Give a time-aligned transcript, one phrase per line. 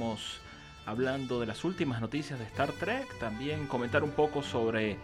[0.00, 0.40] estaremos
[0.86, 4.96] hablando de las últimas noticias de Star Trek, también comentar un poco sobre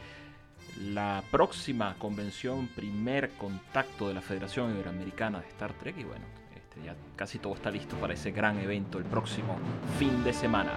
[0.80, 6.82] la próxima convención, primer contacto de la Federación Iberoamericana de Star Trek y bueno, este,
[6.82, 9.58] ya casi todo está listo para ese gran evento el próximo
[9.98, 10.72] fin de semana.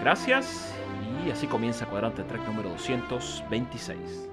[0.00, 0.72] Gracias
[1.26, 4.29] y así comienza Cuadrante Trek número 226.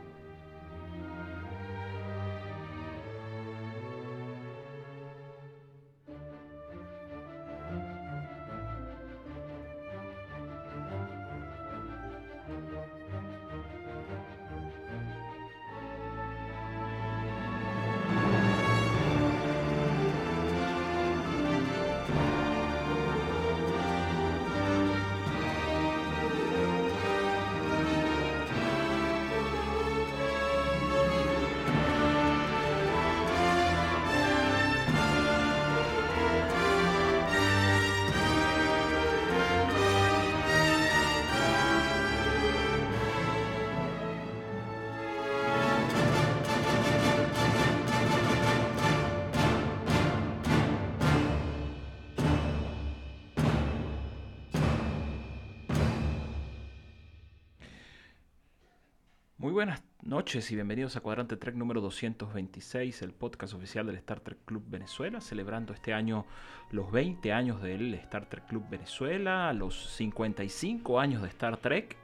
[60.07, 64.63] Noches y bienvenidos a Cuadrante Trek número 226, el podcast oficial del Star Trek Club
[64.69, 66.25] Venezuela, celebrando este año
[66.71, 71.97] los 20 años del Star Trek Club Venezuela, los 55 años de Star Trek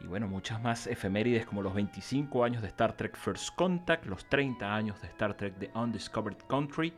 [0.00, 4.24] y bueno, muchas más efemérides como los 25 años de Star Trek First Contact, los
[4.28, 6.92] 30 años de Star Trek The Undiscovered Country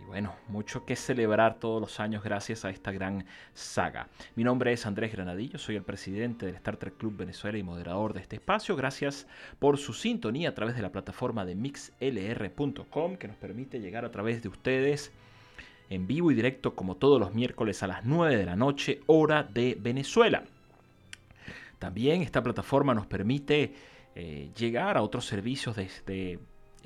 [0.00, 4.08] y bueno, mucho que celebrar todos los años gracias a esta gran saga.
[4.36, 8.12] Mi nombre es Andrés Granadillo, soy el presidente del Star Trek Club Venezuela y moderador
[8.14, 8.76] de este espacio.
[8.76, 9.26] Gracias
[9.58, 14.10] por su sintonía a través de la plataforma de mixlr.com que nos permite llegar a
[14.10, 15.12] través de ustedes
[15.90, 19.42] en vivo y directo como todos los miércoles a las 9 de la noche, hora
[19.42, 20.44] de Venezuela.
[21.78, 23.72] También esta plataforma nos permite
[24.14, 26.38] eh, llegar a otros servicios de, de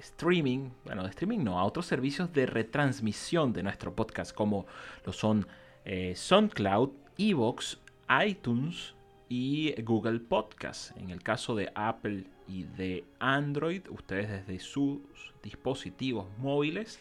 [0.02, 4.66] streaming, bueno, de streaming no, a otros servicios de retransmisión de nuestro podcast, como
[5.06, 5.46] lo son
[5.84, 7.78] eh, SoundCloud, Evox,
[8.26, 8.94] iTunes
[9.28, 10.96] y Google Podcast.
[10.96, 15.00] En el caso de Apple y de Android, ustedes desde sus
[15.42, 16.98] dispositivos móviles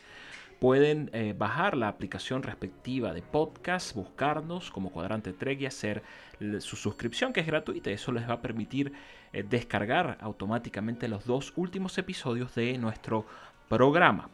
[0.62, 6.04] pueden eh, bajar la aplicación respectiva de podcast, buscarnos como Cuadrante Trek y hacer
[6.60, 7.90] su suscripción que es gratuita.
[7.90, 8.94] Eso les va a permitir
[9.34, 13.26] eh, descargar automáticamente los dos últimos episodios de nuestro
[13.70, 14.30] programa.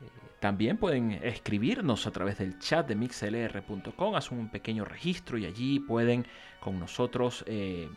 [0.00, 0.08] Eh,
[0.40, 5.78] también pueden escribirnos a través del chat de mixlr.com, hacen un pequeño registro y allí
[5.78, 6.26] pueden
[6.58, 7.44] con nosotros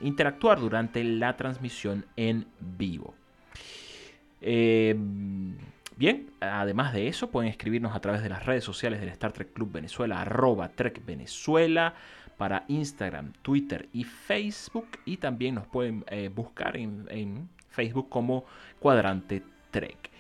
[0.04, 3.16] interactuar durante la transmisión en vivo.
[5.98, 9.52] Bien, además de eso, pueden escribirnos a través de las redes sociales del Star Trek
[9.52, 11.96] Club Venezuela, arroba Trek Venezuela,
[12.38, 14.88] para Instagram, Twitter y Facebook.
[15.06, 18.46] Y también nos pueden eh, buscar en, Facebook como
[18.80, 19.42] Cuadrante
[19.72, 20.12] Trek.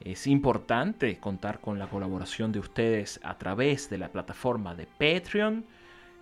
[0.00, 5.64] Es importante contar con la colaboración de ustedes a través de la plataforma de Patreon.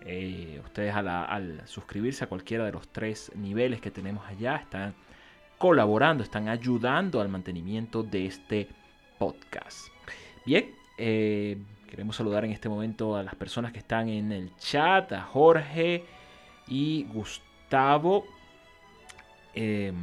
[0.06, 4.94] Eh, ustedes al suscribirse a cualquiera de los tres niveles que tenemos allá están
[5.58, 8.68] colaborando, están ayudando al mantenimiento de este
[9.22, 9.86] podcast.
[10.44, 11.56] Bien, eh,
[11.88, 16.04] queremos saludar en este momento a las personas que están en el chat, a Jorge
[16.66, 18.24] y Gustavo.
[19.54, 19.94] Em,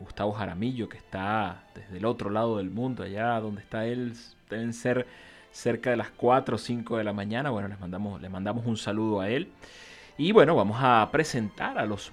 [0.00, 4.14] Gustavo Jaramillo, que está desde el otro lado del mundo, allá donde está él,
[4.50, 5.06] deben ser
[5.52, 7.50] cerca de las 4 o 5 de la mañana.
[7.50, 9.52] Bueno, les mandamos, le mandamos un saludo a él.
[10.16, 12.12] Y bueno, vamos a presentar a los eh,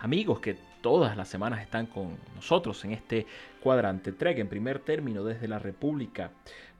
[0.00, 3.26] amigos que todas las semanas están con nosotros en este
[3.62, 4.38] cuadrante Trek.
[4.38, 6.32] En primer término, desde la República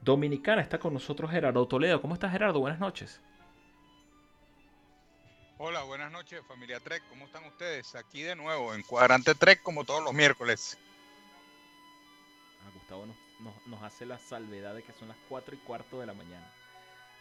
[0.02, 2.02] Dominicana está con nosotros Gerardo Toledo.
[2.02, 2.60] ¿Cómo estás, Gerardo?
[2.60, 3.20] Buenas noches.
[5.58, 7.04] Hola, buenas noches, familia Trek.
[7.08, 7.94] ¿Cómo están ustedes?
[7.94, 10.76] Aquí de nuevo en Cuadrante Trek, como todos los miércoles.
[12.66, 13.06] Ah, Gustavo
[13.66, 16.52] nos, hace la salvedad de que son las 4 y cuarto de la mañana.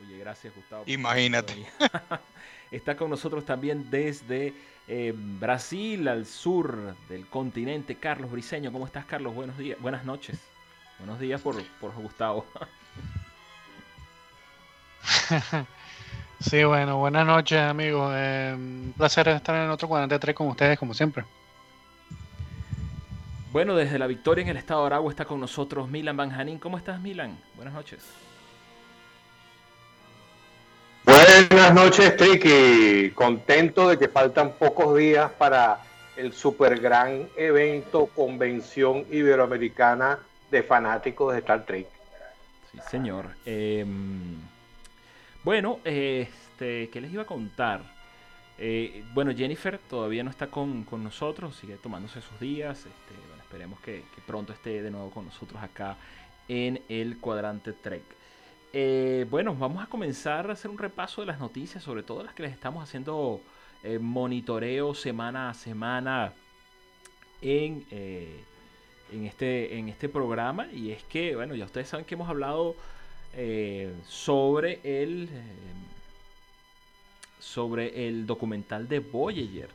[0.01, 0.83] Oye, gracias, Gustavo.
[0.87, 1.53] Imagínate.
[2.71, 4.53] Está con nosotros también desde
[4.87, 8.71] eh, Brasil, al sur del continente, Carlos Briseño.
[8.71, 9.35] ¿Cómo estás, Carlos?
[9.35, 10.39] Buenos días, buenas noches.
[10.97, 12.45] Buenos días por, por Gustavo.
[16.39, 18.13] sí, bueno, buenas noches, amigos.
[18.15, 21.25] Eh, un placer estar en otro 43 con ustedes, como siempre.
[23.51, 26.57] Bueno, desde la victoria en el estado de Aragua está con nosotros Milan Banjanín.
[26.57, 27.37] ¿Cómo estás, Milan?
[27.55, 28.30] Buenas noches.
[31.49, 33.11] Buenas noches, Tricky.
[33.11, 35.79] Contento de que faltan pocos días para
[36.15, 40.19] el super gran evento, convención iberoamericana
[40.51, 41.87] de fanáticos de Star Trek.
[42.71, 43.29] Sí, señor.
[43.45, 44.37] Em,
[45.43, 47.81] bueno, este, ¿qué les iba a contar?
[48.57, 52.77] Eh, bueno, Jennifer todavía no está con, nosotros, sigue tomándose sus días.
[52.77, 55.97] Este, bueno, esperemos que, pronto esté de nuevo con nosotros acá
[56.47, 58.03] en el cuadrante Trek.
[58.73, 62.33] Eh, bueno, vamos a comenzar a hacer un repaso de las noticias, sobre todo las
[62.33, 63.41] que les estamos haciendo
[63.83, 66.33] eh, monitoreo semana a semana
[67.41, 70.67] en, en, este, en este programa.
[70.71, 72.75] Y es que, bueno, ya ustedes saben que hemos hablado
[74.07, 75.29] sobre el
[77.41, 79.69] sobre el documental de Voyager.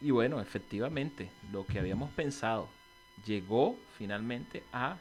[0.00, 2.68] Y bueno, efectivamente, lo que habíamos pensado
[3.24, 4.96] llegó finalmente a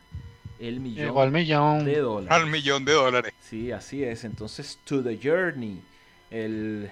[0.67, 2.31] el millón, al millón de dólares.
[2.31, 3.33] Al millón de dólares.
[3.41, 4.23] Sí, así es.
[4.23, 5.81] Entonces, To the Journey,
[6.31, 6.89] el,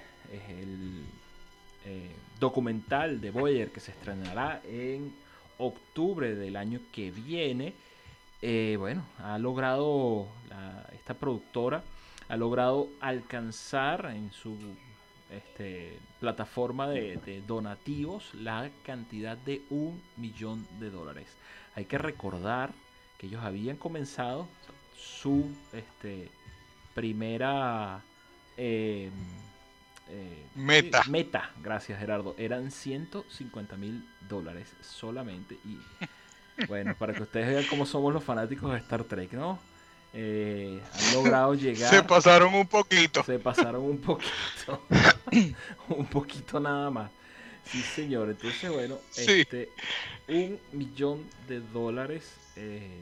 [1.86, 5.14] eh, documental de Voyager que se estrenará en
[5.58, 7.74] octubre del año que viene,
[8.42, 10.28] eh, bueno, ha logrado
[10.94, 11.84] esta productora
[12.32, 14.56] ha logrado alcanzar en su
[15.30, 21.28] este, plataforma de, donativos la cantidad de un millón de dólares.
[21.76, 22.72] Hay que recordar
[23.22, 24.48] que ellos habían comenzado
[24.98, 26.28] su este,
[26.96, 28.02] primera
[28.58, 29.12] em,
[30.10, 31.04] eh, meta.
[31.08, 35.56] meta, gracias Gerardo, eran 150 mil dólares solamente.
[35.64, 35.78] Y
[36.68, 39.60] bueno, para que ustedes vean cómo somos los fanáticos de Star Trek, ¿no?
[40.14, 41.92] Eh, han logrado llegar.
[41.92, 43.24] Se pasaron un poquito.
[43.24, 44.82] Se pasaron un poquito.
[45.90, 47.12] un poquito nada más.
[47.66, 48.30] Sí, señor.
[48.30, 49.70] Entonces, bueno, este,
[50.28, 53.02] un millón de dólares eh,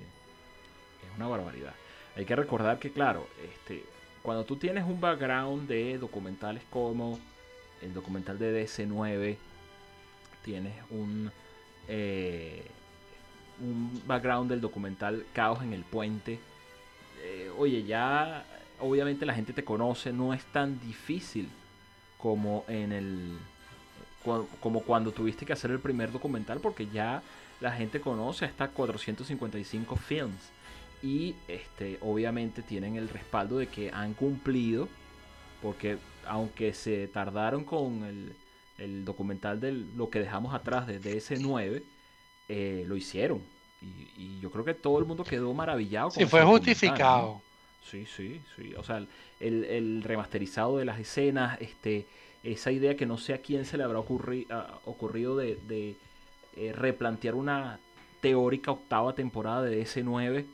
[1.04, 1.74] es una barbaridad.
[2.16, 3.84] Hay que recordar que, claro, este,
[4.22, 7.20] cuando tú tienes un background de documentales como
[7.82, 9.38] el documental de DC9,
[10.44, 11.32] tienes un,
[11.88, 12.64] eh,
[13.62, 16.40] un background del documental Caos en el Puente,
[17.22, 18.46] eh, oye, ya
[18.80, 21.50] obviamente la gente te conoce, no es tan difícil
[22.18, 23.38] como en el
[24.60, 27.24] como cuando tuviste que hacer el primer documental porque ya
[27.62, 30.52] la gente conoce hasta 455 films
[31.02, 34.90] y este obviamente tienen el respaldo de que han cumplido
[35.62, 38.36] porque aunque se tardaron con el,
[38.78, 41.82] el documental de lo que dejamos atrás de DS9
[42.50, 43.42] eh, lo hicieron
[43.82, 46.10] y, yo creo que todo el mundo quedó maravillado.
[46.10, 47.42] Con sí, fue justificado.
[47.90, 48.74] Sí, sí, sí.
[48.76, 49.06] O sea,
[49.40, 52.06] el, remasterizado de las escenas, este,
[52.44, 55.96] esa idea que no sé a quién se le habrá ocurrido de,
[56.56, 57.80] eh, replantear una
[58.22, 60.46] teórica octava temporada de DS9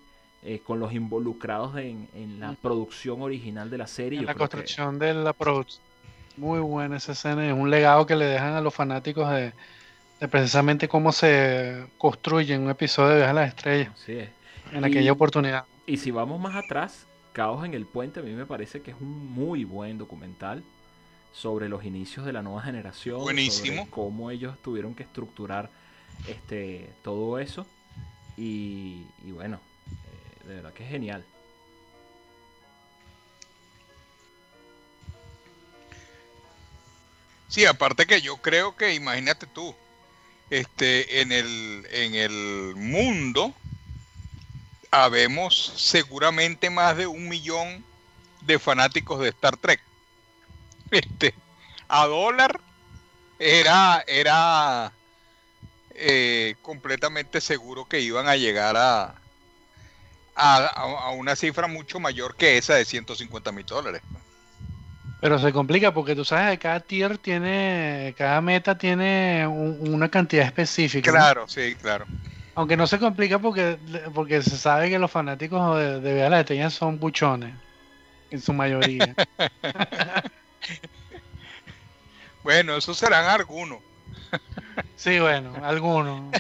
[0.44, 2.08] eh, con los involucrados en,
[2.40, 4.22] la producción original de la serie.
[4.22, 5.84] la construcción de la producción.
[6.38, 9.54] Muy buena esa escena, es un legado que le dejan a los fanáticos de,
[10.20, 14.08] de precisamente cómo se construye un episodio de Viaje a las Estrellas.
[14.72, 15.66] En aquella oportunidad.
[15.86, 18.98] Y si vamos más atrás, Caos en el Puente a mí me parece que es
[19.00, 20.64] un muy buen documental
[21.36, 23.20] sobre los inicios de la nueva generación.
[23.20, 23.88] Buenísimo.
[23.90, 25.70] cómo ellos tuvieron que estructurar
[26.28, 27.68] este, todo eso.
[28.38, 31.26] Y, bueno, eh, de verdad que es genial.
[37.48, 39.76] Sí, aparte que yo creo que, imagínate tú,
[40.50, 43.54] este, en, el, en el mundo
[44.92, 47.84] habemos seguramente más de un millón
[48.42, 49.82] de fanáticos de Star Trek.
[50.92, 51.34] Este,
[51.88, 52.60] a dólar
[53.40, 54.92] era, era
[55.94, 59.16] eh, completamente seguro que iban a llegar a,
[60.36, 64.02] a, a, una cifra mucho mayor que esa de 150 mil dólares.
[65.22, 70.46] Pero se complica porque tú sabes que cada tier tiene, cada meta tiene una cantidad
[70.46, 71.10] específica.
[71.12, 72.06] Claro, sí, claro.
[72.54, 73.78] Aunque no se complica porque,
[74.14, 77.54] porque se sabe que los fanáticos de, de la Estrella son buchones,
[78.30, 79.16] en su mayoría.
[82.44, 83.80] bueno, esos serán algunos.
[84.96, 86.36] sí, bueno, algunos.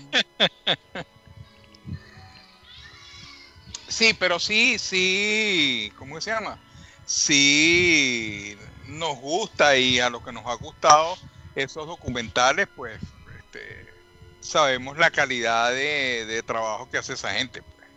[3.87, 6.59] Sí, pero sí, sí, ¿cómo se llama?
[7.05, 11.17] Sí, nos gusta y a lo que nos ha gustado
[11.55, 12.99] esos documentales, pues
[13.37, 13.93] este,
[14.41, 17.61] sabemos la calidad de, trabajo que hace esa gente.
[17.61, 17.87] Pues.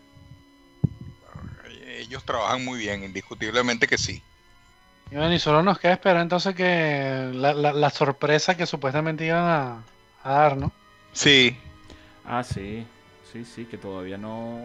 [1.87, 4.23] Ellos trabajan muy bien, indiscutiblemente que sí.
[5.11, 9.83] Y bueno, y solo nos queda esperar entonces que la, sorpresa que supuestamente iban a,
[10.23, 10.71] dar, ¿no?
[11.13, 11.57] Sí.
[12.25, 12.87] Ah, sí.
[13.33, 14.61] Sí, sí, que todavía no.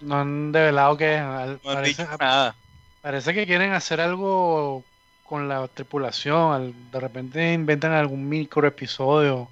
[0.00, 1.18] No han develado que.
[1.18, 2.54] No han dicho nada.
[3.02, 4.84] Parece que quieren hacer algo
[5.24, 6.90] con la tripulación.
[6.90, 9.48] de repente inventan algún micro episodio.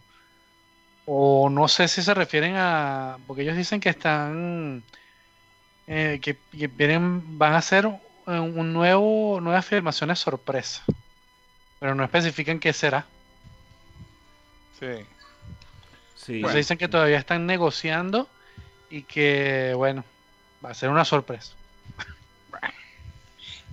[1.07, 3.19] O no sé si se refieren a.
[3.27, 4.85] Porque ellos dicen que están
[5.87, 6.39] eh, que,
[6.69, 7.89] vienen, van a hacer
[8.27, 10.83] un nuevo, nuevas filmaciones sorpresa,
[11.79, 13.07] pero no especifican qué será.
[14.79, 15.07] Sí.
[16.17, 16.43] sí.
[16.55, 18.29] dicen que todavía están negociando
[18.91, 20.05] y que, bueno,
[20.65, 21.55] va a ser una sorpresa.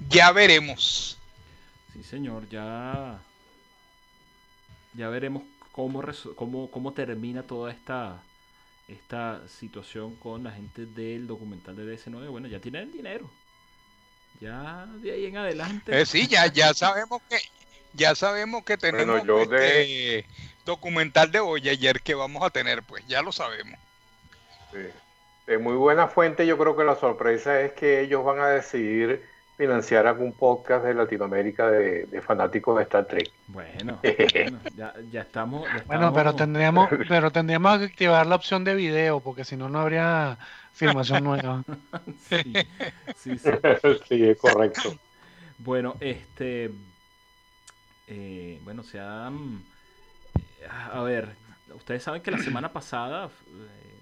[0.07, 1.17] Ya veremos.
[1.93, 3.19] Sí, señor, ya.
[4.93, 6.01] Ya veremos cómo,
[6.35, 8.23] cómo, cómo termina toda esta,
[8.87, 12.29] esta situación con la gente del documental de DS9.
[12.29, 13.29] Bueno, ya tienen el dinero.
[14.39, 15.99] Ya de ahí en adelante.
[15.99, 17.37] Eh, sí, ya, ya sabemos que
[17.93, 20.25] ya sabemos que tenemos este
[20.65, 23.79] documental de hoy ayer que vamos a tener, pues ya lo sabemos.
[24.71, 24.79] Sí.
[25.47, 29.23] De muy buena fuente, yo creo que la sorpresa es que ellos van a decidir
[29.57, 33.29] financiar algún podcast de Latinoamérica de, fanáticos de Star Trek.
[33.47, 33.99] Bueno,
[34.77, 39.57] ya, estamos, Bueno, pero tendríamos, pero tendríamos que activar la opción de video, porque si
[39.57, 40.37] no, no habría
[40.79, 41.63] filmación nueva.
[42.29, 42.53] sí,
[43.15, 43.49] sí, sí.
[44.07, 44.97] sí, es correcto.
[45.57, 46.71] Bueno, este.
[48.07, 49.63] Eh, bueno, se han.
[50.91, 51.35] A ver,
[51.75, 53.29] ustedes saben que la semana pasada eh,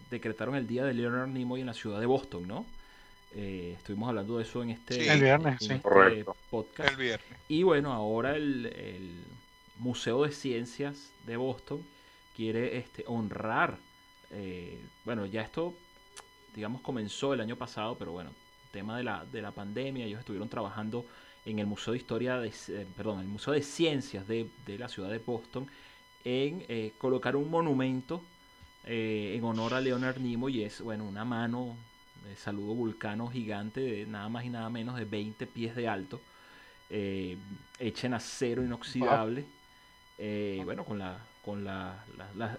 [0.09, 2.65] decretaron el día de Leonard Nimoy en la ciudad de Boston, ¿no?
[3.35, 5.07] Eh, estuvimos hablando de eso en este,
[5.59, 6.99] este podcast.
[7.47, 9.23] Y bueno, ahora el,
[9.79, 11.85] Museo de Ciencias de Boston
[12.35, 13.77] quiere este, honrar,
[14.31, 15.75] eh, bueno, ya esto,
[16.57, 18.31] digamos, comenzó el año pasado, pero bueno,
[18.71, 21.05] tema de la, de la pandemia, ellos estuvieron trabajando
[21.45, 25.09] en el Museo de Historia, de, eh, perdón, el Museo de Ciencias de, la ciudad
[25.09, 25.67] de Boston,
[26.25, 28.21] en colocar un monumento
[28.83, 31.77] en honor a Leonard Nimoy y es, bueno, una mano
[32.35, 36.19] saludo vulcano gigante de nada más y nada menos de 20 pies de alto,
[36.89, 37.37] eh,
[37.79, 39.45] hecha en acero inoxidable.
[40.17, 42.03] Eh, bueno, con, la, con la,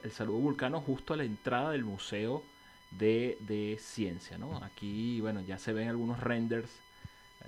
[0.02, 2.42] el saludo vulcano justo a la entrada del Museo
[2.90, 4.38] de, Ciencia.
[4.38, 4.56] ¿no?
[4.64, 6.70] Aquí, bueno, ya se ven algunos renders,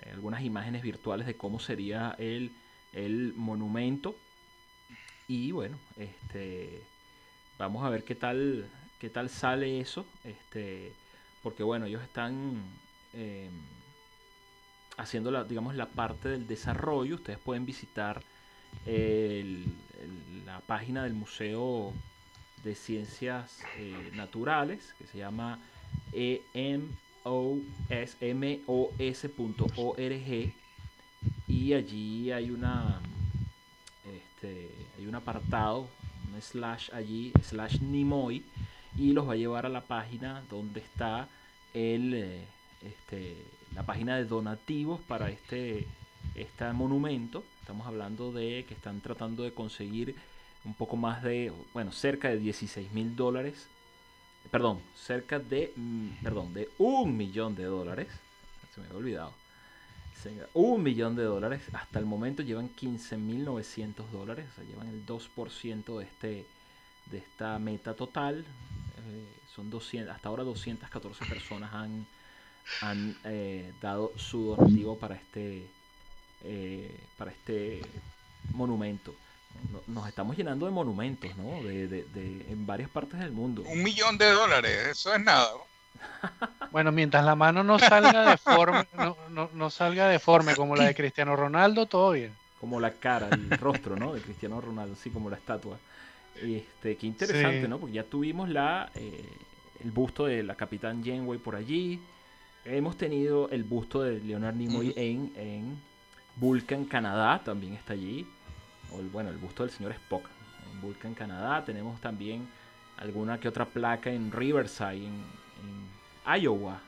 [0.02, 2.52] eh, algunas imágenes virtuales de cómo sería el,
[2.92, 4.16] el monumento.
[5.28, 6.82] Y bueno, este,
[7.58, 8.68] vamos a ver qué tal,
[8.98, 10.04] qué tal sale eso.
[10.24, 10.92] Este,
[11.42, 12.62] porque bueno, ellos están
[13.12, 13.52] em,
[14.96, 17.16] haciendo la, digamos, la parte del desarrollo.
[17.16, 18.22] Ustedes pueden visitar
[20.46, 21.92] la página del Museo
[22.64, 25.58] de Ciencias eh, Naturales, que se llama
[28.20, 29.40] emosmos.org
[31.46, 33.00] y allí hay una
[34.40, 35.88] este, hay un apartado,
[36.32, 38.42] un slash allí, slash Nimoy,
[38.96, 41.28] y los va a llevar a la página donde está
[41.74, 42.44] el, eh,
[42.82, 43.36] este,
[43.74, 45.86] la página de donativos para este,
[46.34, 47.44] este monumento.
[47.60, 50.16] Estamos hablando de que están tratando de conseguir
[50.64, 53.66] un poco más de, bueno, cerca de 16 mil dólares.
[54.50, 58.08] Perdón, cerca de, mm, perdón, de un millón de dólares.
[58.74, 59.34] Se me había olvidado.
[60.52, 61.62] Un millón de dólares.
[61.72, 64.46] Hasta el momento llevan 15.900 dólares.
[64.52, 66.46] O sea, llevan el 2% de, este,
[67.10, 68.44] de esta meta total.
[69.08, 72.06] Eh, son 200, hasta ahora 214 personas han,
[72.82, 75.66] han eh, dado su donativo para este,
[76.44, 77.80] eh, para este
[78.52, 79.14] monumento.
[79.86, 81.62] Nos estamos llenando de monumentos, ¿no?
[81.62, 83.62] De, de, en varias partes del mundo.
[83.66, 85.48] Un millón de dólares, eso es nada.
[86.70, 90.94] Bueno, mientras la mano no salga deforme, no, no, no salga deforme como la de
[90.94, 92.32] Cristiano Ronaldo, todo bien.
[92.60, 94.14] Como la cara, el rostro, ¿no?
[94.14, 95.78] De Cristiano Ronaldo, así como la estatua.
[96.40, 97.78] Este, qué interesante, ¿no?
[97.78, 99.24] Porque ya tuvimos la, eh,
[99.82, 102.00] el busto de la capitán Janeway por allí.
[102.64, 105.80] Hemos tenido el busto de Leonard Nimoy en, en
[106.36, 108.26] Vulcan, Canadá, también está allí.
[108.94, 110.26] O el, bueno, el busto del señor Spock
[110.72, 111.64] en Vulcan, Canadá.
[111.64, 112.48] Tenemos también
[112.96, 115.40] alguna que otra placa en Riverside, en,
[116.40, 116.80] Iowa.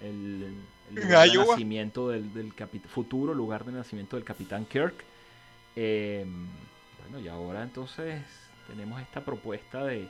[0.00, 0.54] El,
[0.92, 2.52] lugar de nacimiento del, del
[2.88, 5.04] futuro lugar de nacimiento del capitán Kirk.
[5.76, 6.46] Em,
[7.00, 8.22] bueno, y ahora entonces
[8.66, 10.08] tenemos esta propuesta de,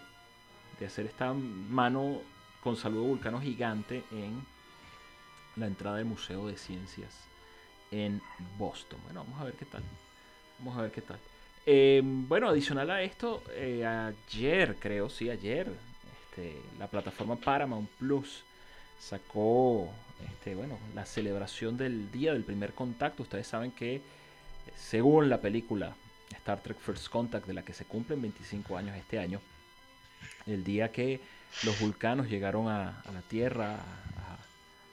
[0.84, 2.22] hacer esta mano
[2.62, 4.42] con saludo vulcano gigante en
[5.56, 7.14] la entrada del Museo de Ciencias
[7.90, 8.22] en
[8.58, 8.98] Boston.
[9.04, 9.82] Bueno, vamos a ver qué tal.
[10.60, 11.18] Vamos a ver qué tal.
[11.66, 15.68] Em, bueno, adicional a esto, eh, ayer creo, sí, ayer,
[16.22, 18.44] este, la plataforma Paramount Plus
[18.98, 19.88] sacó
[20.28, 23.22] este, bueno, la celebración del día del primer contacto.
[23.22, 24.02] Ustedes saben que,
[24.76, 25.94] según la película
[26.30, 29.40] Star Trek First Contact, de la que se cumplen 25 años este año,
[30.46, 31.20] el día que
[31.64, 34.19] los vulcanos llegaron a, la Tierra a,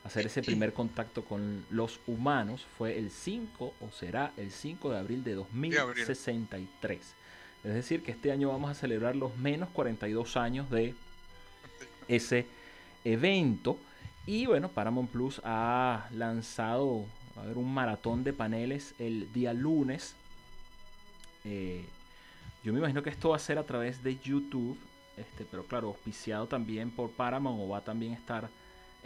[0.07, 4.97] hacer ese primer contacto con los humanos, fue el 5 o será el 5 de
[4.97, 6.99] abril de 2063.
[7.63, 10.95] Es decir, que este año vamos a celebrar los menos 42 años de
[12.07, 12.45] ese
[13.03, 13.77] evento.
[14.25, 20.15] Y bueno, Paramount Plus ha lanzado, a un maratón de paneles el día lunes.
[21.45, 21.85] Eh,
[22.63, 24.77] yo me imagino que esto va a ser a través de YouTube,
[25.17, 28.49] este, pero claro, auspiciado también por Paramount o va a también estar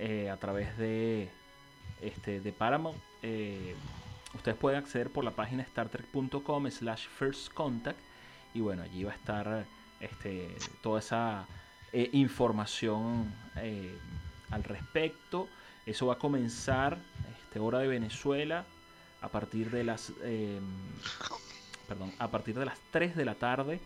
[0.04, 1.30] eh, a través de,
[2.02, 2.98] este, de Paramount.
[3.22, 3.76] Eh,
[4.34, 8.00] ustedes pueden acceder por la página startrek.com slash first contact
[8.56, 9.66] y bueno, allí va a estar
[10.00, 10.50] este,
[10.82, 11.46] toda esa
[11.94, 13.32] información
[14.50, 15.48] al respecto.
[15.86, 16.98] Eso va a comenzar,
[17.44, 18.66] este, hora de Venezuela,
[19.22, 20.64] a partir de las, em,
[21.88, 23.80] perdón, a partir de las 3 de la tarde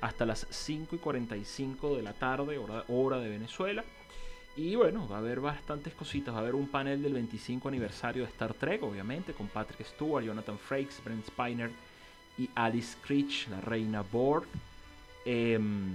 [0.00, 3.84] hasta las 5 y 45 de la tarde, hora, hora de Venezuela.
[4.58, 6.34] Y bueno, va a haber bastantes cositas.
[6.34, 10.24] Va a haber un panel del 25 aniversario de Star Trek, obviamente, con Patrick Stewart,
[10.24, 11.70] Jonathan Frakes, Brent Spiner
[12.36, 14.48] y Alice Creech, la reina Borg.
[15.24, 15.94] Em,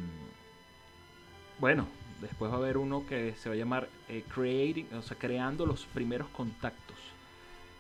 [1.60, 1.88] bueno,
[2.24, 4.24] Después va a haber uno que se va a llamar eh,
[5.20, 6.96] creando los primeros contactos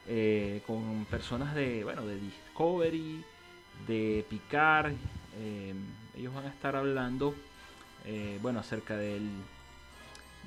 [0.05, 3.23] eh, con personas de, bueno, de Discovery,
[3.87, 4.91] de Picard.
[5.39, 5.73] Eh,
[6.17, 7.33] ellos van a estar hablando,
[8.41, 9.29] bueno, acerca del,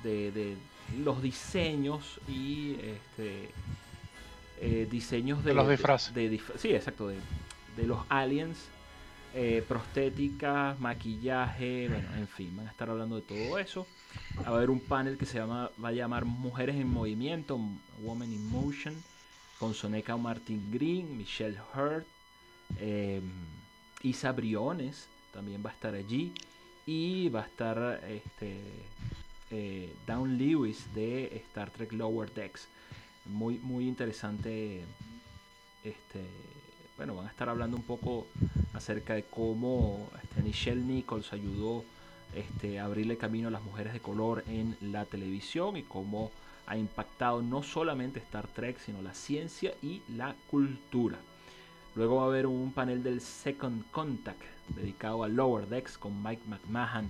[0.03, 0.55] de,
[1.03, 3.49] los diseños y este,
[4.89, 6.13] diseños de, de los disfraces.
[6.57, 7.17] sí, exacto, de,
[7.75, 8.69] de los aliens
[9.33, 13.85] eh, prostéticas, maquillaje, bueno, en fin, van a estar hablando de todo eso.
[14.39, 17.59] Va a haber un panel que se llama, va a llamar Mujeres en Movimiento,
[18.01, 18.95] Women in Motion,
[19.59, 22.07] con Soneca Martin Green, Michelle Hurt,
[22.79, 23.21] eh,
[24.01, 26.33] Isa Briones también va a estar allí.
[26.87, 28.59] Y va a estar este,
[29.51, 32.67] eh, Down Lewis de Star Trek Lower Decks.
[33.25, 34.83] Muy, muy interesante
[35.83, 36.21] este,
[36.97, 38.27] bueno, van a estar hablando un poco
[38.73, 41.85] acerca de cómo este, Michelle Nichols ayudó
[42.33, 46.31] este, a abrirle camino a las mujeres de color en la televisión y cómo
[46.65, 51.17] ha impactado no solamente Star Trek, sino la ciencia y la cultura.
[51.95, 54.41] Luego va a haber un panel del Second Contact
[54.75, 57.09] dedicado a Lower Decks con Mike McMahon,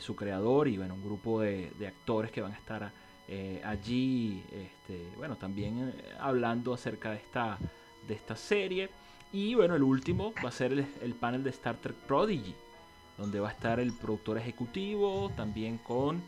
[0.00, 2.92] su creador, y bueno, un grupo de, actores que van a estar
[3.28, 7.58] eh, allí, este, bueno, también eh, hablando acerca de esta,
[8.06, 8.90] de esta serie.
[9.32, 12.54] Y bueno, el último va a ser el, panel de Star Trek Prodigy,
[13.16, 16.22] donde va a estar el productor ejecutivo, también con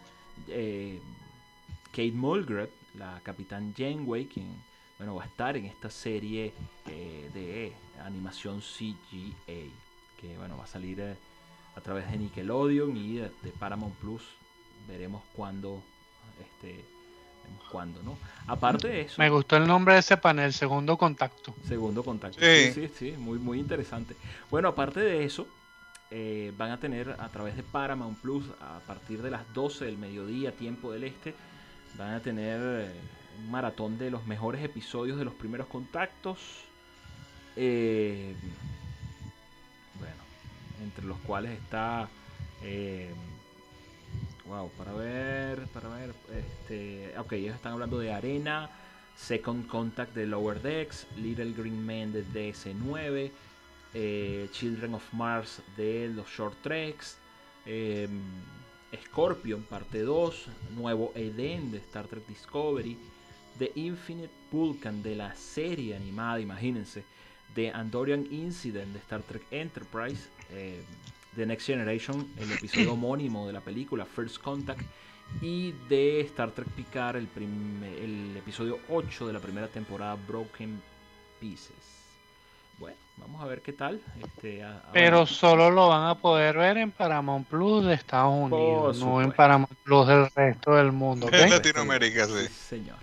[0.49, 0.99] eh,
[1.91, 4.49] Kate Mulgrew, la capitán Janeway, quien
[4.99, 6.53] bueno, va a estar en esta serie
[6.87, 7.73] eh, de
[8.03, 9.69] animación CGA,
[10.21, 11.17] que bueno, va a salir eh,
[11.77, 14.23] a través de Nickelodeon y de, de Paramount Plus.
[14.89, 15.83] Veremos cuándo
[16.41, 16.85] este,
[17.71, 18.17] cuando, ¿no?
[18.47, 19.17] Aparte de eso.
[19.19, 21.55] Me gustó el nombre de ese panel, Segundo Contacto.
[21.67, 22.39] Segundo Contacto.
[22.41, 24.15] Sí, sí, sí, muy, muy interesante.
[24.51, 25.47] Bueno, aparte de eso,
[26.11, 29.99] eh, van a tener a través de Paramount Plus, a partir de las 12 del
[29.99, 31.35] mediodía, tiempo del este,
[31.99, 32.93] van a tener eh,
[33.39, 36.39] un maratón de los mejores episodios de los primeros contactos.
[37.57, 38.35] Eh,
[40.85, 42.09] entre los cuales está
[44.47, 48.69] Wow, para ver, para ver, este, ok, ellos están hablando de Arena,
[49.17, 53.31] Second Contact de Lower Decks, Little Green Men de DS9,
[53.95, 57.17] eh, Children of Mars de los Short Treks,
[57.65, 58.21] em,
[59.07, 62.99] Scorpion parte 2, Nuevo Eden de Star Trek Discovery,
[63.59, 67.03] The Infinite Vulcan de la serie animada, imagínense,
[67.55, 70.83] The Andorian Incident de Star Trek Enterprise, em,
[71.37, 74.83] The Next Generation, el episodio homónimo de la película First Contact,
[75.41, 80.81] y de Star Trek Picard, el, el episodio 8 de la primera temporada Broken
[81.41, 81.95] Pieces.
[82.79, 84.01] Bueno, vamos a ver qué tal.
[84.23, 89.23] Este, Pero solo lo van a poder ver en Paramount Plus de Estados Unidos, no
[89.23, 91.29] en Paramount Plus del resto del mundo.
[91.33, 92.49] En Latinoamérica, sí.
[92.49, 92.97] señor.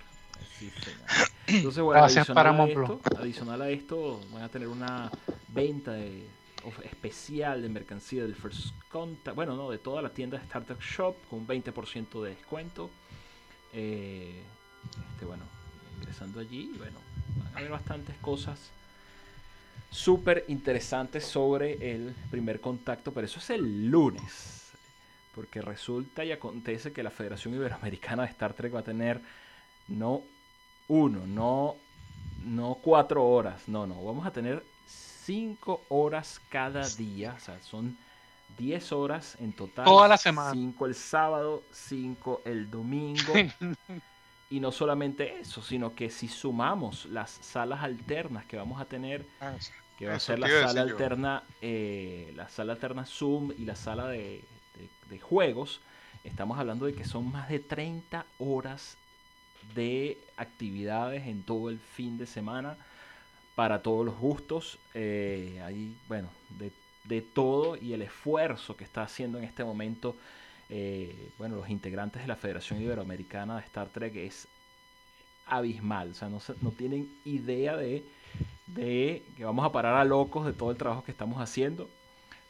[1.48, 5.10] Entonces, bueno, adicional a esto, van a tener una
[5.48, 6.28] venta de
[6.84, 11.16] especial de mercancía del First Contact, bueno, no, de toda la tienda de Startup Shop
[11.30, 12.90] con un 20% de descuento.
[13.74, 14.42] Eh,
[15.14, 15.44] este, bueno,
[16.00, 17.00] ingresando allí, bueno,
[17.44, 18.72] van a haber bastantes cosas
[19.90, 24.72] súper interesantes sobre el primer contacto, pero eso es el lunes,
[25.36, 29.22] porque resulta y acontece que la Federación Iberoamericana de Star Trek va a tener
[29.90, 30.22] no
[30.88, 31.76] uno, no,
[32.46, 34.64] no cuatro horas, no, no, vamos a tener
[35.32, 37.98] 5 horas cada día, o sea, son
[38.58, 39.86] 10 horas en total.
[39.86, 40.52] Toda la semana.
[40.52, 43.32] 5 el sábado, 5 el domingo.
[44.50, 49.26] y no solamente eso, sino que si sumamos las salas alternas que vamos a tener,
[49.40, 49.54] ah,
[49.98, 54.10] que va a ser la sala alterna, eh, la sala alterna Zoom y la sala
[54.10, 54.44] de,
[55.22, 55.80] juegos,
[56.26, 58.98] estamos hablando de que son más de 30 horas
[59.76, 62.76] de actividades en todo el fin de semana
[63.56, 64.78] para todos los gustos.
[64.94, 65.62] Eh,
[66.08, 66.72] bueno, de,
[67.04, 70.16] de, todo y el esfuerzo que está haciendo en este momento,
[70.70, 74.48] eh, bueno, los integrantes de la Federación Iberoamericana de Star Trek es
[75.46, 76.12] abismal.
[76.12, 78.04] O sea, no, no tienen idea de,
[78.68, 81.90] de que vamos a parar a locos de todo el trabajo que estamos haciendo.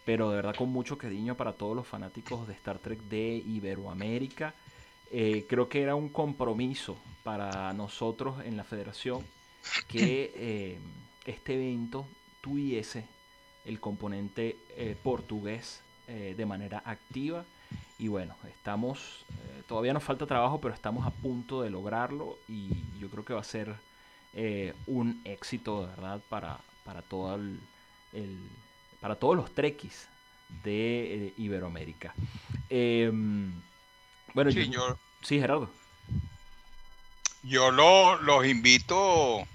[0.04, 4.56] Pero de verdad con mucho cariño para todos los fanáticos de Star Trek de Iberoamérica.
[5.12, 9.24] Eh, creo que era un compromiso para nosotros en la federación
[9.88, 10.80] que eh,
[11.26, 12.08] este evento
[12.41, 13.06] tuviese
[13.65, 17.45] el componente eh, portugués de manera activa.
[17.97, 19.26] Y bueno, estamos,
[19.65, 22.67] todavía nos falta trabajo, pero estamos a punto de lograrlo y
[23.00, 23.74] yo creo que va a ser
[24.88, 27.62] un éxito, de verdad, para, para, todo el,
[29.00, 30.10] para todos los trequis
[30.65, 32.13] de Iberoamérica.
[32.69, 33.54] Em,
[34.34, 35.69] bueno, yo, Sí, Gerardo.
[37.43, 39.47] Yo los invito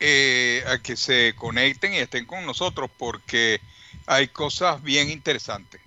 [0.00, 3.60] eh, a que se conecten y estén con nosotros porque
[4.06, 5.80] hay cosas bien interesantes.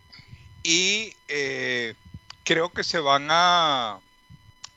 [0.64, 1.96] Y eh,
[2.44, 4.00] creo que se van a,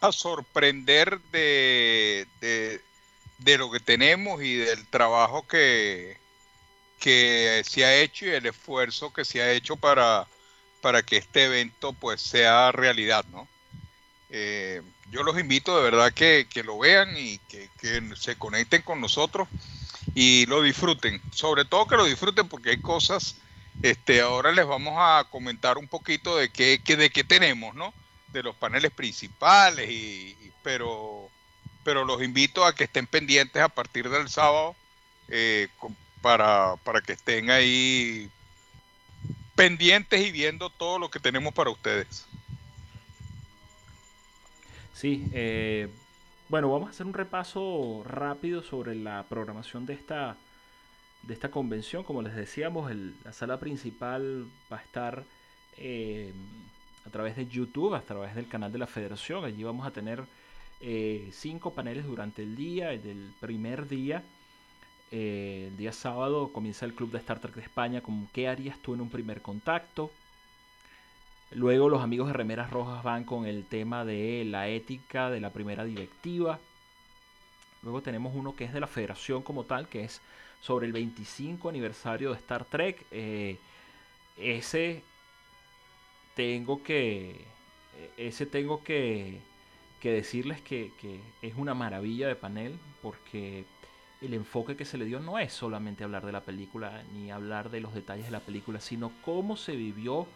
[0.01, 6.19] a sorprender de, de, lo que tenemos y del trabajo que,
[6.99, 10.27] que se ha hecho y el esfuerzo que se ha hecho para,
[10.81, 13.47] para que este evento pues sea realidad, ¿no?
[14.31, 17.69] Eh, yo los invito de verdad que, lo vean y que,
[18.17, 19.49] se conecten con nosotros
[20.15, 21.21] y lo disfruten.
[21.33, 23.37] Sobre todo que lo disfruten porque hay cosas,
[23.83, 27.93] este, ahora les vamos a comentar un poquito de qué, de qué tenemos, ¿no?
[28.29, 31.29] De los paneles principales, y, pero,
[31.85, 34.75] pero los invito a que estén pendientes a partir del sábado
[35.29, 35.69] eh,
[36.21, 38.31] para, para que estén ahí
[39.55, 42.27] pendientes y viendo todo lo que tenemos para ustedes.
[44.97, 45.91] Sí, eh,
[46.49, 50.39] bueno, vamos a hacer un repaso rápido sobre la programación de esta,
[51.23, 52.03] de esta convención.
[52.03, 52.91] Como les decíamos,
[53.23, 55.25] la sala principal va a estar
[55.77, 56.33] eh,
[57.07, 59.45] a través de YouTube, a través del canal de la Federación.
[59.45, 60.25] Allí vamos a tener
[60.81, 62.91] eh, cinco paneles durante el día.
[62.93, 64.23] El primer día,
[65.11, 68.95] el día sábado, comienza el Club de Star Trek de España con ¿Qué harías tú
[68.95, 70.11] en un primer contacto?
[71.53, 75.51] Luego los amigos de Remeras Rojas van con el tema de la ética de la
[75.51, 76.59] primera directiva.
[77.83, 80.21] Luego tenemos uno que es de la federación como tal, que es
[80.61, 83.07] sobre el 25 aniversario de Star Trek.
[83.13, 83.59] Eh,
[84.37, 85.03] ese
[86.35, 87.45] tengo que.
[88.17, 89.41] Ese tengo que,
[90.01, 92.77] que decirles que, que, es una maravilla de panel.
[93.03, 93.65] Porque
[94.21, 97.71] el enfoque que se le dio no es solamente hablar de la película ni hablar
[97.71, 100.27] de los detalles de la película, sino cómo se vivió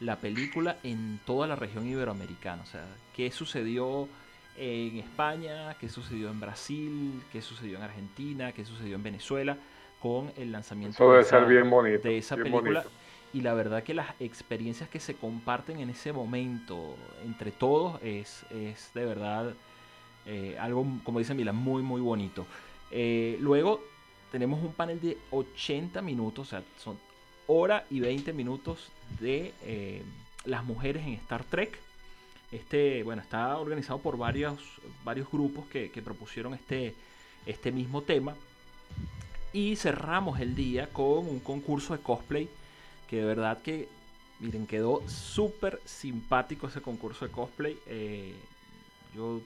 [0.00, 2.62] la película en toda la región iberoamericana.
[2.62, 4.08] O sea, qué sucedió
[4.56, 9.56] en España, qué sucedió en Brasil, qué sucedió en Argentina, qué sucedió en Venezuela
[10.00, 12.84] con el lanzamiento de, esa, de esa película.
[13.32, 18.44] Y la verdad que las experiencias que se comparten en ese momento entre todos es,
[18.50, 19.52] es de verdad
[20.24, 22.46] eh, algo, como dice Mila, muy, muy bonito.
[22.90, 23.82] Eh, luego
[24.32, 26.98] tenemos un panel de 80 minutos, o sea, son
[27.48, 30.02] hora y 20 minutos de eh,
[30.44, 31.76] las mujeres en Star Trek.
[32.52, 34.60] Este, bueno, está organizado por varios,
[35.04, 36.94] varios grupos que, propusieron este,
[37.46, 38.36] este mismo tema.
[39.52, 42.48] Y cerramos el día con un concurso de cosplay
[43.08, 43.88] que de verdad que,
[44.40, 47.78] miren, quedó súper simpático ese concurso de cosplay.
[47.86, 48.34] Eh,
[49.14, 49.40] yo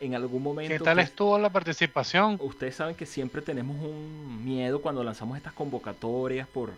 [0.00, 0.72] en algún momento...
[0.72, 2.36] ¿Qué tal estuvo la participación?
[2.40, 6.72] Ustedes saben que siempre tenemos un miedo cuando lanzamos estas convocatorias por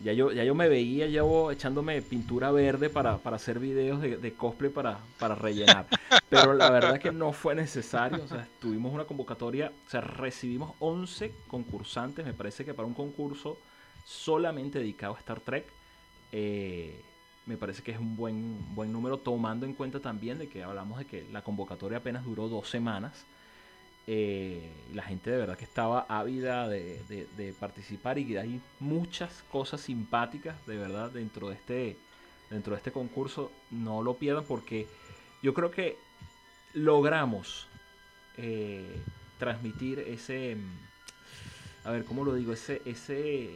[0.00, 4.70] ya yo, ya yo me veía yo echándome pintura verde para, hacer videos de, cosplay
[4.70, 5.86] para, para, rellenar.
[6.28, 8.22] Pero la verdad que no fue necesario.
[8.22, 12.94] O sea, tuvimos una convocatoria, o sea, recibimos 11 concursantes, me parece que para un
[12.94, 13.58] concurso
[14.04, 15.66] solamente dedicado a Star Trek.
[16.32, 17.02] Eh,
[17.46, 20.98] me parece que es un buen, buen número, tomando en cuenta también de que hablamos
[20.98, 23.24] de que la convocatoria apenas duró dos semanas.
[24.10, 24.62] Eh,
[24.94, 30.78] la gente de verdad que estaba ávida de, participar y hay muchas cosas simpáticas de
[30.78, 31.98] verdad dentro de este
[32.48, 34.86] dentro de este concurso no lo pierdan porque
[35.42, 35.98] yo creo que
[36.72, 37.66] logramos
[38.38, 38.98] eh,
[39.38, 40.56] transmitir ese
[41.84, 43.50] a ver cómo lo digo ese ese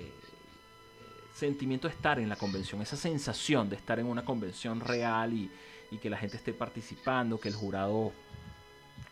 [1.35, 5.51] sentimiento de estar en la convención esa sensación de estar en una convención real y,
[5.91, 8.13] y que la gente esté participando que el jurado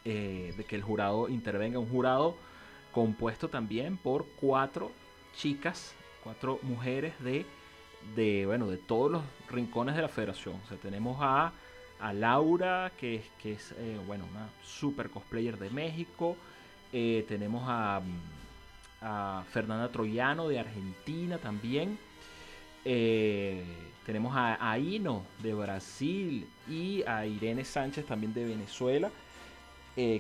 [0.05, 2.37] eh, de que el jurado intervenga, un jurado
[2.93, 4.91] compuesto también por cuatro
[5.37, 7.47] chicas, cuatro mujeres de,
[8.17, 10.57] de, bueno, de todos los rincones de la federación.
[10.65, 11.53] O sea, tenemos a
[12.01, 13.75] a Laura, que es, que es
[14.07, 16.37] bueno, una super cosplayer de México.
[16.91, 18.01] tenemos a,
[19.03, 21.99] a, Fernanda Troyano de Argentina también.
[22.83, 29.11] tenemos a, a Ino de Brasil y a Irene Sánchez también de Venezuela.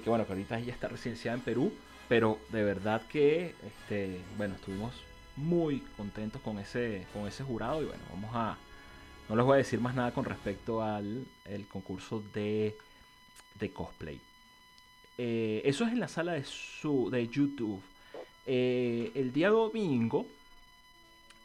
[0.03, 1.73] Que bueno, que ahorita ella está residenciada en Perú.
[2.09, 4.93] Pero de verdad que, este, bueno, estuvimos
[5.37, 8.59] muy contentos con ese, con ese jurado y bueno, vamos a...
[9.29, 12.77] No les voy a decir más nada con respecto al el concurso de,
[13.61, 14.21] de cosplay.
[15.19, 17.81] Eh, eso es en la sala de, su, de YouTube.
[18.45, 20.27] Eh, el día domingo,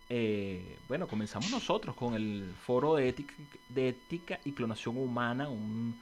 [0.10, 3.34] eh, bueno, comenzamos nosotros con el foro de ética,
[3.70, 5.96] de ética y clonación humana, un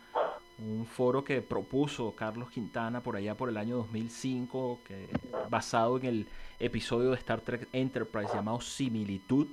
[0.60, 5.08] un foro que propuso Carlos Quintana por allá por el año 2005, que,
[5.50, 6.28] basado en el
[6.60, 9.48] episodio de Star Trek Enterprise llamado Similitud,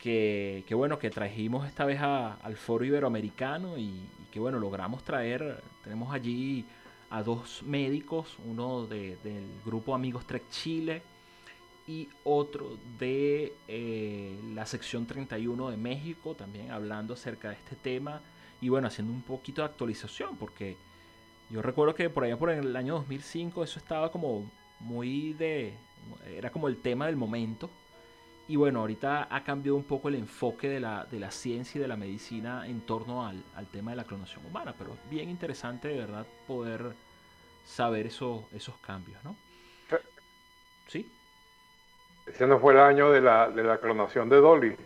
[0.00, 6.12] que, bueno, que trajimos esta vez al foro iberoamericano y, que bueno, logramos traer, tenemos
[6.12, 6.64] allí
[7.10, 11.02] a dos médicos, uno del grupo Amigos Trek Chile
[11.88, 18.20] y otro de eh, la sección 31 de México, también hablando acerca de este tema
[18.60, 20.76] y bueno, haciendo un poquito de actualización, porque
[21.50, 25.74] yo recuerdo que por allá por el año 2005 eso estaba como muy de...
[26.26, 27.70] era como el tema del momento.
[28.48, 31.82] Y bueno, ahorita ha cambiado un poco el enfoque de la, de la ciencia y
[31.82, 35.88] de la medicina en torno al, tema de la clonación humana, pero es bien interesante
[35.88, 36.94] de verdad poder
[37.64, 39.36] saber eso, esos cambios, ¿no?
[40.88, 41.08] ¿Sí?
[42.26, 44.76] Ese no fue el año de la, de la clonación de Dolly.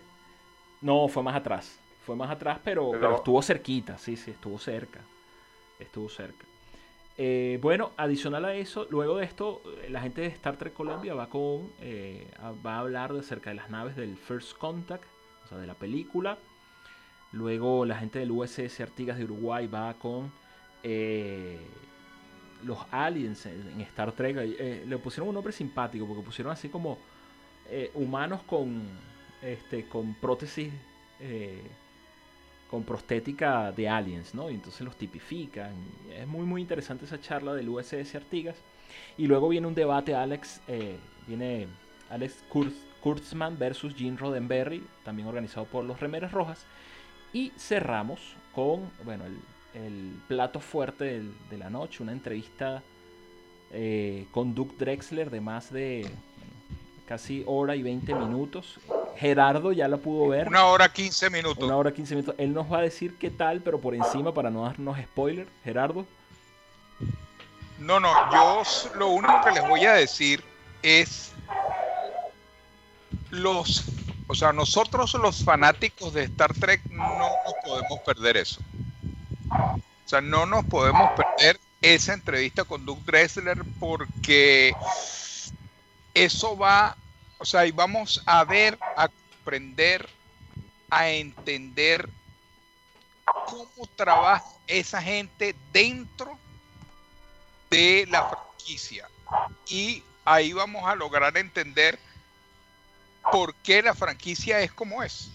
[0.83, 1.81] No, fue más atrás.
[2.05, 5.01] Fue más atrás, pero, estuvo cerquita, sí, sí, estuvo cerca.
[5.79, 6.45] Estuvo cerca.
[7.17, 11.15] Eh, bueno, adicional a eso, luego de esto, eh, la gente de Star Trek Colombia
[11.15, 12.27] va con eh,
[12.65, 15.05] va a hablar acerca de las naves del First Contact,
[15.45, 16.39] o sea, de la película.
[17.33, 20.33] Luego la gente del USS Artigas de Uruguay va con
[22.65, 24.37] los aliens en, Star Trek.
[24.37, 26.99] le pusieron un nombre simpático porque pusieron así como
[27.95, 28.83] humanos con,
[29.43, 30.73] este, con prótesis
[32.75, 34.51] con prostética de aliens, ¿no?
[34.51, 35.73] Y entonces los tipifican.
[36.13, 38.57] Es muy, muy interesante esa charla del USS Artigas.
[39.17, 40.97] Y luego viene un debate, Alex, eh,
[41.29, 41.69] viene
[42.11, 42.43] Alex
[43.01, 46.67] Kurtzman versus Gene Roddenberry, también organizado por los Remeras Rojas.
[47.33, 49.23] Y cerramos con, bueno,
[49.73, 52.83] el, plato fuerte de la noche, una entrevista
[53.71, 56.11] eh, con Duke Drexler de más de
[57.07, 58.81] casi hora y 20 minutos
[59.17, 60.49] Gerardo ya la pudo ver.
[60.49, 61.65] Una hora 15 minutos.
[61.65, 62.35] Una hora 15 minutos.
[62.39, 65.47] Él nos va a decir qué tal, pero por encima para no darnos spoiler.
[65.63, 66.07] Gerardo.
[67.79, 68.63] No, no, yo
[68.97, 70.43] lo único que les voy a decir
[70.83, 71.33] es
[73.31, 73.85] los,
[74.27, 78.61] o sea, nosotros los fanáticos de Star Trek no nos podemos perder eso.
[79.51, 84.75] O sea, no nos podemos perder esa entrevista con Doug Dressler porque
[86.15, 86.97] eso va
[87.45, 90.09] o sea, y vamos a ver, a comprender,
[90.89, 92.09] a entender
[93.45, 96.39] cómo trabaja esa gente dentro
[97.69, 99.07] de la franquicia.
[99.69, 101.99] Y ahí vamos a lograr entender
[103.31, 105.29] por qué la franquicia es como es.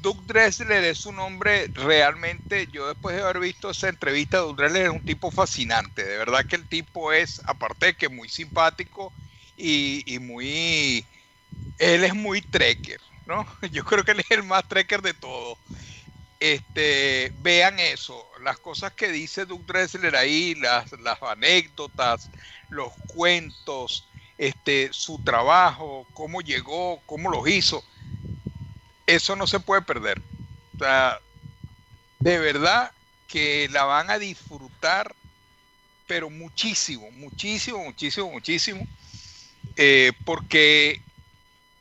[0.00, 4.86] Doug Dressler es un hombre realmente, yo después de haber visto esa entrevista, Doug Dressler
[4.86, 9.12] es un tipo fascinante, de verdad que el tipo es, aparte de que muy simpático
[9.58, 11.04] y, y muy
[11.78, 13.46] él es muy trekker, ¿no?
[13.70, 15.58] Yo creo que él es el más trekker de todo.
[16.40, 22.30] Este, vean eso, las cosas que dice Doug Dressler ahí, las, las anécdotas,
[22.68, 27.82] los cuentos, este, su trabajo, cómo llegó, cómo lo hizo.
[29.06, 30.20] Eso no se puede perder.
[30.76, 31.18] O sea,
[32.20, 32.92] de verdad
[33.26, 35.14] que la van a disfrutar,
[36.06, 38.86] pero muchísimo, muchísimo, muchísimo, muchísimo.
[39.76, 41.02] Eh, porque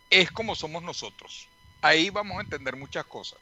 [0.10, 1.48] es como somos nosotros.
[1.82, 3.40] Ahí vamos a entender muchas cosas.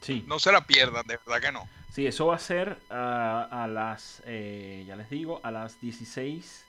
[0.00, 0.24] Sí.
[0.26, 1.68] No se la pierdan, de verdad que no.
[1.90, 6.64] Sí, eso va a ser a, las, eh, ya les digo, a las 16,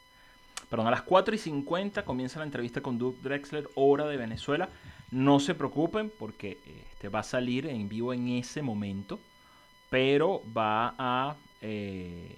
[0.69, 4.69] perdón, a las 4 y 50 comienza la entrevista con Doug Drexler, hora de Venezuela.
[5.11, 9.19] No se preocupen porque este, va a salir en vivo en ese momento,
[9.89, 12.35] pero va a, eh,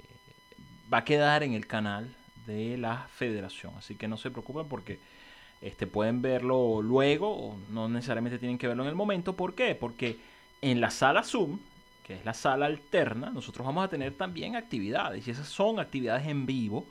[0.92, 3.74] va a quedar en el canal de la federación.
[3.78, 5.00] Así que no se preocupen porque
[5.62, 9.36] este, pueden verlo luego, o no necesariamente tienen que verlo en el momento.
[9.36, 9.76] ¿Por qué?
[9.76, 10.18] Porque
[10.62, 11.60] en la sala Zoom,
[12.06, 15.28] que es la sala alterna, nosotros vamos a tener también actividades.
[15.28, 16.86] Y esas son actividades en vivo,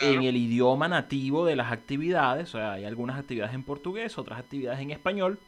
[0.00, 2.54] en el idioma nativo de las actividades.
[2.54, 5.38] O sea, hay algunas actividades en portugués, otras actividades en español.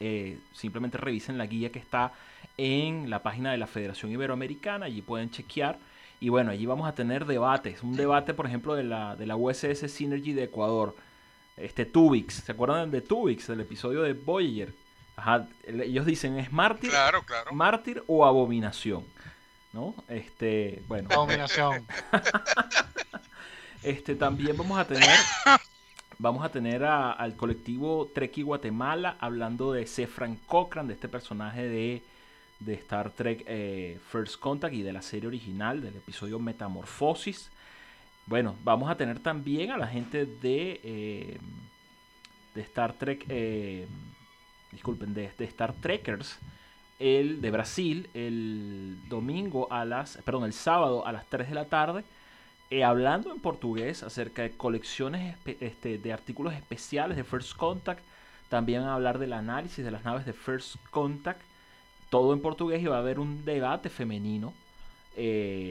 [0.00, 2.12] Eh, simplemente revisen la guía que está
[2.58, 5.78] en la página de la Federación Iberoamericana, allí pueden chequear.
[6.20, 7.82] Y bueno, allí vamos a tener debates.
[7.82, 10.94] Un debate, por ejemplo, de la, de la USS Synergy de Ecuador.
[11.56, 14.72] Este Tubix, ¿se acuerdan de Tubix, del episodio de Voyager?
[15.16, 17.52] Ajá, ellos dicen, ¿es mártir, claro, claro.
[17.52, 19.04] mártir o abominación?
[19.72, 19.94] ¿No?
[20.08, 21.08] Este, bueno.
[21.12, 21.86] Abominación.
[23.82, 25.08] este, también vamos a tener
[26.22, 32.02] Vamos a tener al colectivo Treki Guatemala hablando de Sefran Cochran, de este personaje de,
[32.74, 37.50] Star Trek eh, First Contact y de la serie original, del episodio Metamorfosis.
[38.26, 41.38] Bueno, vamos a tener también a la gente de, eh,
[42.54, 43.86] de Star Trek, eh,
[44.70, 46.38] disculpen, de, Star Trekkers,
[47.00, 51.64] el de Brasil, el domingo a las, perdón, el sábado a las 3 de la
[51.64, 52.04] tarde
[52.70, 58.02] eh, hablando en portugués acerca de colecciones este, de artículos especiales de First Contact.
[58.48, 61.42] También a hablar del análisis de las naves de First Contact.
[62.08, 64.54] Todo en portugués y va a haber un debate femenino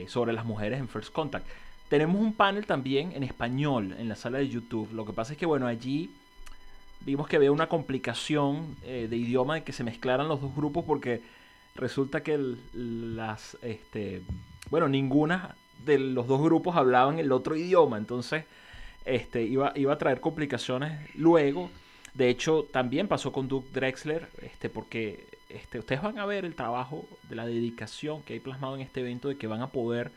[0.06, 1.46] sobre las mujeres en First Contact.
[1.92, 4.90] Tenemos un panel también en español en la sala de YouTube.
[4.94, 6.10] Lo que pasa es que, bueno, allí
[7.00, 10.86] vimos que había una complicación eh, de idioma de que se mezclaran los dos grupos
[10.86, 11.20] porque
[11.74, 14.22] resulta que las, este,
[14.70, 18.46] bueno, ninguna de los dos grupos hablaban el otro idioma, entonces
[19.04, 21.68] este, iba, iba a traer complicaciones luego.
[22.14, 26.54] De hecho, también pasó con Duke Drexler, este, porque este, ustedes van a ver el
[26.54, 30.10] trabajo de la dedicación que hay plasmado en este evento, de que van a poder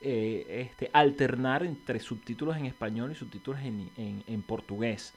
[0.00, 5.12] eh, este, alternar entre subtítulos en español y subtítulos en, en, portugués,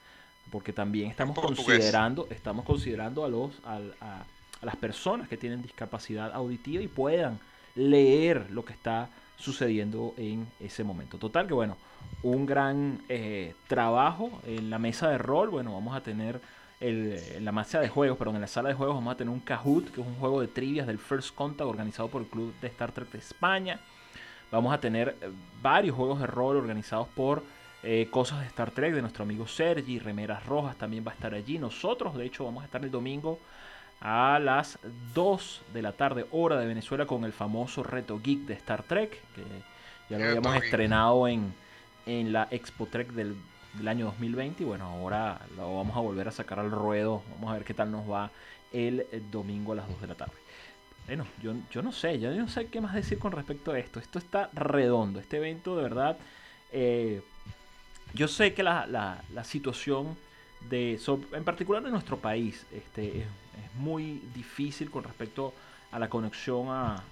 [0.52, 4.26] porque también estamos considerando, estamos considerando a los a, a,
[4.62, 7.40] las personas que tienen discapacidad auditiva y puedan
[7.76, 11.18] leer lo que está sucediendo en ese momento.
[11.18, 11.78] Total que bueno,
[12.24, 15.50] un gran eh, trabajo en la mesa de rol.
[15.50, 16.42] Bueno, vamos a tener
[16.82, 19.42] en la mesa de juegos, perdón, en la sala de juegos vamos a tener un
[19.42, 22.68] Kahoot, que es un juego de trivias del First Contact organizado por el Club de
[22.68, 23.80] Star Trek de España.
[24.52, 25.30] Vamos a tener eh,
[25.62, 27.44] varios juegos de rol organizados por
[27.84, 31.34] eh, Cosas de Star Trek de nuestro amigo Sergi, Remeras Rojas también va a estar
[31.34, 31.58] allí.
[31.58, 33.40] Nosotros, de hecho, vamos a estar el domingo
[34.02, 34.80] a las
[35.14, 39.12] 2 de la tarde, hora de Venezuela, con el famoso reto geek de Star Trek,
[39.36, 39.44] que
[40.10, 41.54] ya lo habíamos estrenado en,
[42.06, 43.36] en la Expo Trek del,
[43.86, 44.64] año 2020.
[44.64, 47.22] Y bueno, ahora lo vamos a volver a sacar al ruedo.
[47.36, 48.32] Vamos a ver qué tal nos va
[48.74, 50.34] el, domingo a las 2 de la tarde.
[51.10, 54.00] Bueno, yo, yo no sé, yo no sé qué más decir con respecto a esto.
[54.00, 55.20] Esto está redondo.
[55.20, 56.20] Este evento, de verdad,
[56.72, 57.24] eh,
[58.14, 60.16] yo sé que la, la, situación
[60.70, 61.00] de,
[61.34, 63.26] en particular de nuestro país, este, es
[63.66, 65.52] es muy difícil con respecto
[65.92, 67.04] a la conexión a,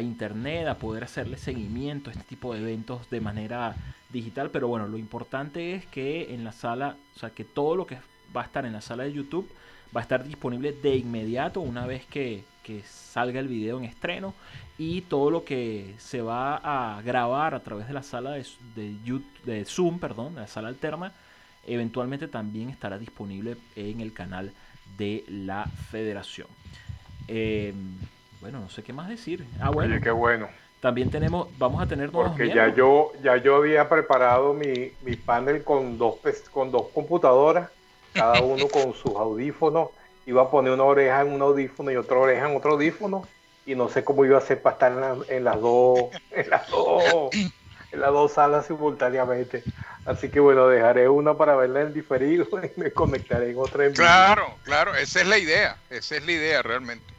[0.00, 3.76] internet, a poder hacerle seguimiento a este tipo de eventos de manera
[4.10, 4.48] digital.
[4.48, 7.98] Pero bueno, lo importante es que en la sala, o sea, que todo lo que
[8.34, 9.46] va a estar en la sala de YouTube
[9.94, 12.44] va a estar disponible de inmediato una vez que,
[12.84, 14.32] salga el video en estreno
[14.78, 19.20] y todo lo que se va a grabar a través de la sala de, de,
[19.44, 21.12] de Zoom, perdón, la sala alterna,
[21.66, 24.50] eventualmente también estará disponible en el canal
[24.96, 26.48] de la federación.
[27.28, 27.74] Em,
[28.40, 29.44] bueno, no sé qué más decir.
[29.60, 29.98] Ah, bueno.
[30.02, 30.48] qué bueno.
[30.80, 35.16] También tenemos, vamos a tener nuevos Porque ya yo, ya yo había preparado mi, mi
[35.16, 36.16] panel con dos,
[36.50, 37.70] con dos computadoras,
[38.14, 39.90] cada uno con sus audífonos.
[40.26, 43.26] Iba a poner una oreja en un audífono y otra oreja en otro audífono.
[43.66, 44.92] Y no sé cómo iba a hacer para estar
[45.28, 45.98] en, las dos,
[46.30, 49.62] en las dos, en las dos salas simultáneamente.
[50.06, 52.46] Así que bueno, dejaré una para verla en diferido
[52.76, 56.32] y me conectaré en otra en Claro, claro, esa es la idea, esa es la
[56.32, 57.14] idea realmente.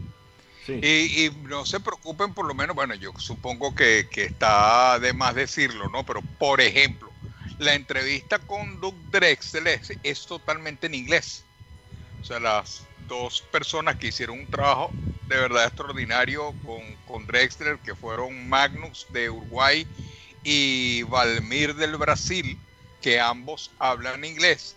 [0.68, 5.90] Y, no se preocupen por lo menos, bueno, yo supongo que, está de más decirlo,
[5.90, 6.04] ¿no?
[6.04, 7.12] Pero por ejemplo,
[7.60, 11.44] la entrevista con Doug Drexler es, totalmente en inglés.
[12.22, 14.92] O sea, las dos personas que hicieron un trabajo
[15.28, 19.88] de verdad extraordinario con, con Drexler, que fueron Magnus de Uruguay
[20.44, 22.58] y Valmir del Brasil,
[23.02, 24.76] que ambos hablan inglés.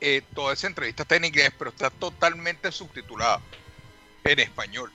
[0.00, 3.40] Eh, toda esa entrevista está en inglés, pero está totalmente subtitulada
[4.24, 4.92] en español.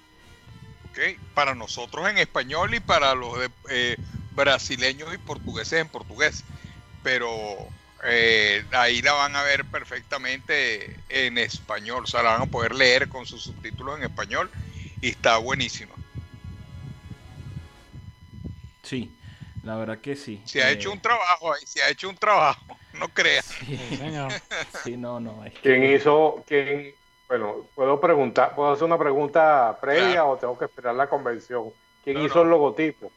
[0.91, 1.17] ¿Okay?
[1.34, 3.38] Para nosotros en español y para los
[3.69, 3.95] eh,
[4.32, 6.43] brasileños y portugueses en portugués.
[7.04, 7.30] Pero
[8.04, 12.74] eh, ahí la van a ver perfectamente en español, o sea, la van a poder
[12.74, 14.49] leer con sus subtítulos en español
[15.02, 15.93] y está buenísima.
[18.84, 19.16] Sí,
[19.64, 20.41] la verdad que sí.
[20.45, 23.45] Se ha hecho eh, un trabajo ahí, se ha hecho un trabajo, no creas.
[24.84, 25.43] Sí, no, no.
[25.62, 26.95] ¿Quién hizo, quién,
[27.28, 31.72] bueno, puedo preguntar, puedo hacer una pregunta previa o tengo que esperar la convención?
[32.04, 33.12] ¿Quién hizo el logotipo?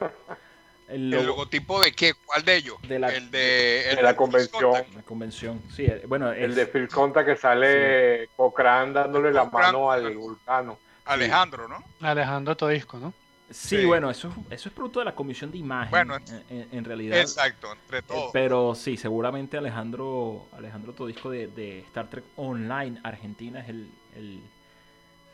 [0.88, 2.14] El, logotipo de qué?
[2.14, 2.76] ¿Cuál de ellos?
[2.82, 4.84] De la, el de, la convención.
[4.94, 5.84] La convención, sí.
[5.84, 10.78] Eh, bueno, el de Phil Conta que sale Cochrane dándole la mano al vulcano.
[11.04, 11.82] Alejandro, ¿no?
[12.00, 13.12] Alejandro Todisco, ¿no?
[13.50, 15.90] Sí, bueno, eso, eso es producto de la comisión de imagen.
[15.90, 16.16] Bueno,
[16.50, 17.20] en, realidad.
[17.20, 18.30] Exacto, entre todos.
[18.32, 24.40] pero sí, seguramente Alejandro, Alejandro Todisco de, Star Trek Online Argentina es el,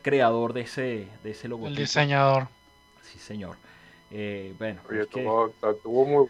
[0.03, 1.69] creador de ese, de ese logotipo.
[1.69, 2.49] El diseñador.
[3.01, 3.57] Sí, señor.
[4.15, 6.29] Eh, bueno, muy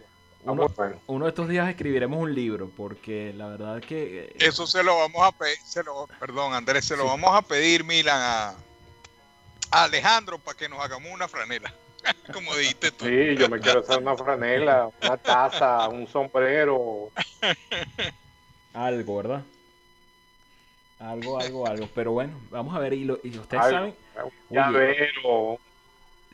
[1.06, 4.24] uno, de estos días escribiremos un libro, porque la verdad que...
[4.24, 5.58] Eh, Eso se lo vamos a pedir,
[6.18, 8.54] perdón Andrés, se lo vamos a pedir, Milan, a,
[9.70, 11.74] Alejandro para que nos hagamos una franela,
[12.32, 13.04] como dijiste tú.
[13.04, 17.10] Sí, yo me quiero hacer una franela, una taza, un sombrero.
[18.72, 19.42] Algo, ¿verdad?
[21.00, 21.88] Algo, algo, algo.
[21.94, 23.94] Pero bueno, vamos a ver, y, ustedes saben...
[24.48, 25.58] Un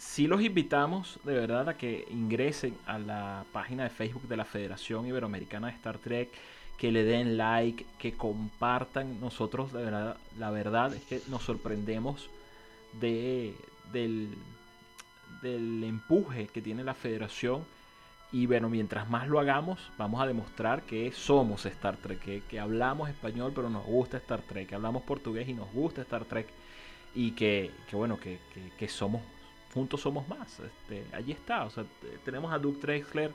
[0.00, 4.46] sí los invitamos de verdad a que ingresen a la página de Facebook de la
[4.46, 6.30] Federación Iberoamericana de Star Trek,
[6.78, 9.20] que le den like, que compartan.
[9.20, 12.30] Nosotros, de verdad, la verdad es que nos sorprendemos
[12.98, 13.54] de,
[13.92, 14.30] del,
[15.42, 17.62] del empuje que tiene la Federación.
[18.32, 22.60] Y bueno, mientras más lo hagamos, vamos a demostrar que somos Star Trek, que, que,
[22.60, 26.46] hablamos español pero nos gusta Star Trek, que hablamos portugués y nos gusta Star Trek,
[27.14, 28.38] y que, que bueno, que,
[28.78, 29.20] que somos
[29.74, 30.60] juntos somos más.
[30.60, 31.64] Este, allí está.
[31.64, 31.84] O sea,
[32.24, 33.32] tenemos a Doug Drexler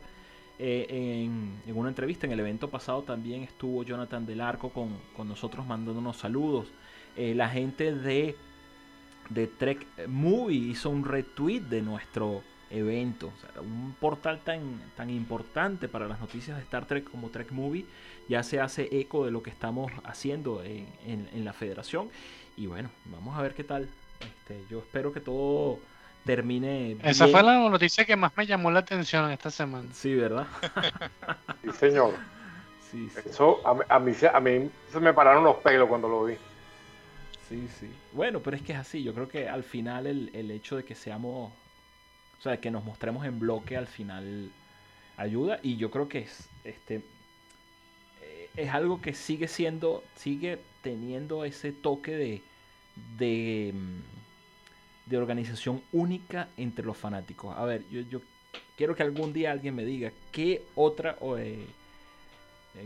[0.59, 2.25] eh, en, una entrevista.
[2.25, 6.67] En el evento pasado también estuvo Jonathan Del Arco con, nosotros mandándonos saludos.
[7.15, 8.35] Eh, la gente de,
[9.29, 13.31] de Trek Movie hizo un retweet de nuestro evento.
[13.61, 17.85] un portal tan, tan importante para las noticias de Star Trek como Trek Movie
[18.27, 22.09] ya se hace eco de lo que estamos haciendo en, en la federación.
[22.57, 23.87] Y bueno, vamos a ver qué tal.
[24.19, 25.79] Este, yo espero que todo
[26.25, 26.97] termine.
[27.03, 29.87] Esa fue la noticia que más me llamó la atención esta semana.
[29.93, 30.47] Sí, ¿verdad?
[31.63, 32.13] sí, señor.
[32.91, 36.35] Sí, Eso a, mí, a mí se me pararon los pelos cuando lo vi.
[37.47, 37.89] Sí, sí.
[38.11, 39.03] Bueno, pero es que es así.
[39.03, 41.51] Yo creo que al final el, el hecho de que seamos.
[42.39, 44.51] O sea, que nos mostremos en bloque al final
[45.17, 45.59] ayuda.
[45.61, 46.49] Y yo creo que es.
[46.63, 47.01] Este,
[48.21, 50.03] eh, es algo que sigue siendo.
[50.15, 52.41] Sigue teniendo ese toque de.
[53.17, 54.14] de mm,
[55.05, 57.55] de organización única entre los fanáticos.
[57.57, 58.21] A ver, yo, yo
[58.77, 61.65] quiero que algún día alguien me diga qué otra eh,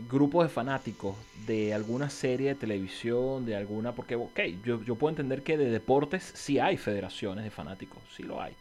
[0.08, 1.16] grupo de fanáticos
[1.46, 5.70] de alguna serie de televisión, de alguna, porque, ok, yo, yo, puedo entender que de
[5.70, 8.54] deportes sí hay federaciones de fanáticos, sí lo hay.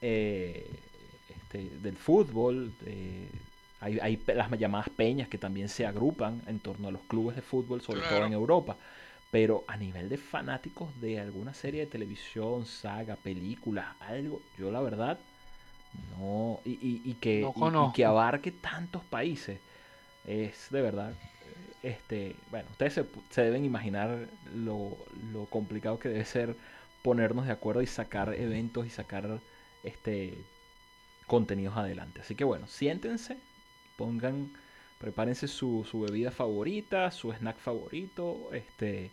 [0.00, 0.66] Eh,
[1.28, 2.72] este, del fútbol,
[3.80, 7.42] hay, hay, las llamadas peñas que también se agrupan en torno a los clubes de
[7.42, 8.76] fútbol, sobre todo en Europa.
[9.32, 14.80] Pero a nivel de fanáticos de alguna serie de televisión, saga, película, algo, yo la
[14.80, 15.18] verdad,
[16.18, 16.60] no.
[16.66, 17.50] Y, y, que,
[17.94, 19.58] que abarque tantos países,
[20.26, 21.14] es de verdad.
[21.82, 24.98] Este, bueno, ustedes se, deben imaginar lo,
[25.32, 26.54] lo, complicado que debe ser
[27.02, 29.40] ponernos de acuerdo y sacar eventos y sacar
[29.82, 30.34] este
[31.26, 32.20] contenidos adelante.
[32.20, 33.38] Así que bueno, siéntense,
[33.96, 34.52] pongan,
[34.98, 39.10] prepárense su, su bebida favorita, su snack favorito, este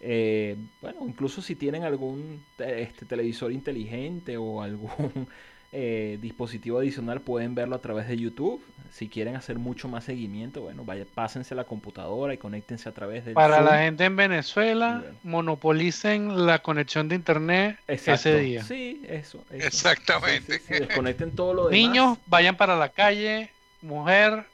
[0.00, 5.28] eh, bueno, incluso si tienen algún este, televisor inteligente o algún
[5.72, 8.62] eh, dispositivo adicional, pueden verlo a través de YouTube.
[8.90, 12.92] Si quieren hacer mucho más seguimiento, bueno, vaya, pásense a la computadora y conéctense a
[12.92, 18.64] través de Para la gente en Venezuela, monopolicen la conexión de internet ese día.
[18.64, 19.44] Sí, eso.
[19.50, 20.60] Exactamente.
[20.68, 21.72] desconecten todo lo demás.
[21.72, 23.50] Niños, vayan para la calle.
[23.82, 24.46] Mujer,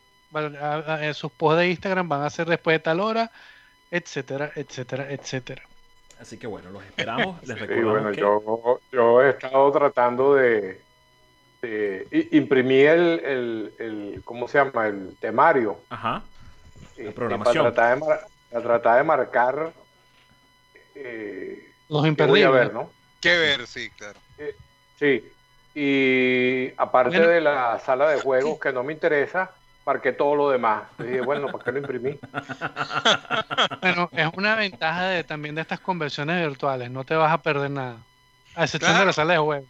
[1.14, 3.30] sus posts de Instagram van a ser después de tal hora
[3.90, 5.62] etcétera, etcétera, etcétera.
[6.20, 7.42] Así que bueno, los esperamos.
[7.46, 10.80] Les sí, bueno, yo, yo he estado tratando de,
[12.30, 14.86] imprimir el, el, ¿cómo se llama?
[14.86, 15.78] El temario.
[15.90, 16.22] Ajá.
[16.96, 17.74] La programación.
[17.74, 18.26] Para
[18.62, 19.72] tratar de, marcar
[20.94, 22.48] eh, los imperdibles.
[22.48, 22.90] Voy a ver, ¿no?
[23.20, 24.18] Qué ver, sí, claro.
[24.38, 24.54] Eh,
[24.98, 25.30] sí.
[25.74, 29.50] Y aparte de la sala de juegos que no me interesa,
[29.84, 30.84] marqué todo lo demás.
[30.98, 32.18] Y dije, bueno, ¿por qué lo imprimí?
[33.80, 37.70] Bueno, es una ventaja de, también de estas conversiones virtuales, no te vas a perder
[37.70, 37.98] nada.
[38.54, 39.64] A excepción de la sala de juego.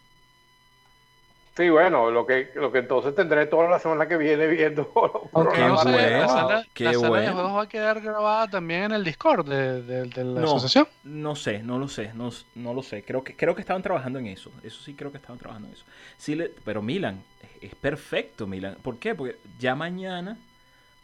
[1.57, 4.91] Sí, bueno, lo que, lo que entonces tendré toda la semana que viene viendo
[5.33, 8.93] Aunque no sé, la sala, la sala de juegos va a quedar grabada también en
[8.93, 10.89] el Discord de, la asociación.
[11.05, 13.05] No sé, no lo sé, no, no, lo sé.
[13.05, 14.51] Creo que, creo que estaban trabajando en eso.
[14.65, 15.85] Eso sí creo que estaban trabajando en eso.
[16.17, 17.23] Sí, le, pero Milan,
[17.67, 18.77] es perfecto, Milan.
[18.83, 19.15] ¿Por qué?
[19.15, 20.37] Porque ya mañana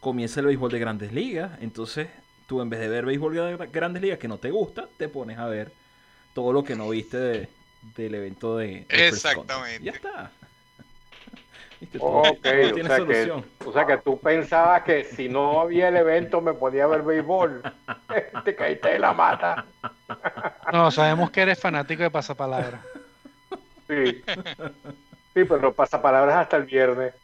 [0.00, 1.52] comienza el béisbol de grandes ligas.
[1.61, 2.08] Entonces,
[2.46, 5.38] tú en vez de ver béisbol de grandes ligas que no te gusta, te pones
[5.38, 5.72] a ver
[6.34, 7.48] todo lo que no viste
[7.96, 8.86] del evento de...
[8.88, 9.84] Exactamente.
[9.84, 10.30] Ya está.
[11.98, 13.32] Ok, o, sea que,
[13.64, 17.62] o sea que tú pensabas que si no había el evento me podía ver béisbol.
[18.44, 19.64] Te caíste de la mata.
[20.72, 22.82] No, sabemos que eres fanático de pasapalabra.
[23.88, 24.22] Sí.
[25.35, 27.14] Sí, pero pasapalabras hasta el viernes,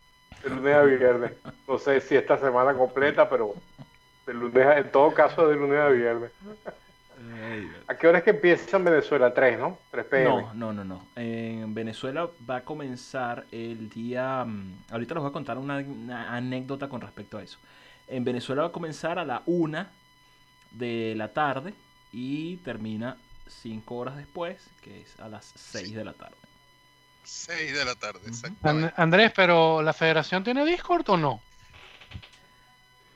[0.42, 1.32] de lunes a viernes.
[1.66, 3.54] No sé si esta semana completa, pero
[4.26, 6.30] de lunes en todo caso de lunes a viernes.
[7.88, 9.32] ¿A qué hora es que empieza en Venezuela?
[9.32, 9.78] 3, ¿no?
[9.90, 10.24] 3 pm.
[10.24, 11.06] No, no, no, no.
[11.16, 14.44] En Venezuela va a comenzar el día...
[14.44, 15.78] Mm, ahorita les voy a contar una,
[16.36, 17.58] anécdota con respecto a eso.
[18.06, 19.86] En Venezuela va a comenzar a la 1
[20.72, 21.74] de la tarde
[22.12, 23.16] y termina
[23.48, 26.36] 5 horas después, que es a las 6 de la tarde.
[27.26, 28.68] 6 de la tarde, exacto.
[28.96, 31.40] Andrés, pero ¿la federación tiene Discord o no?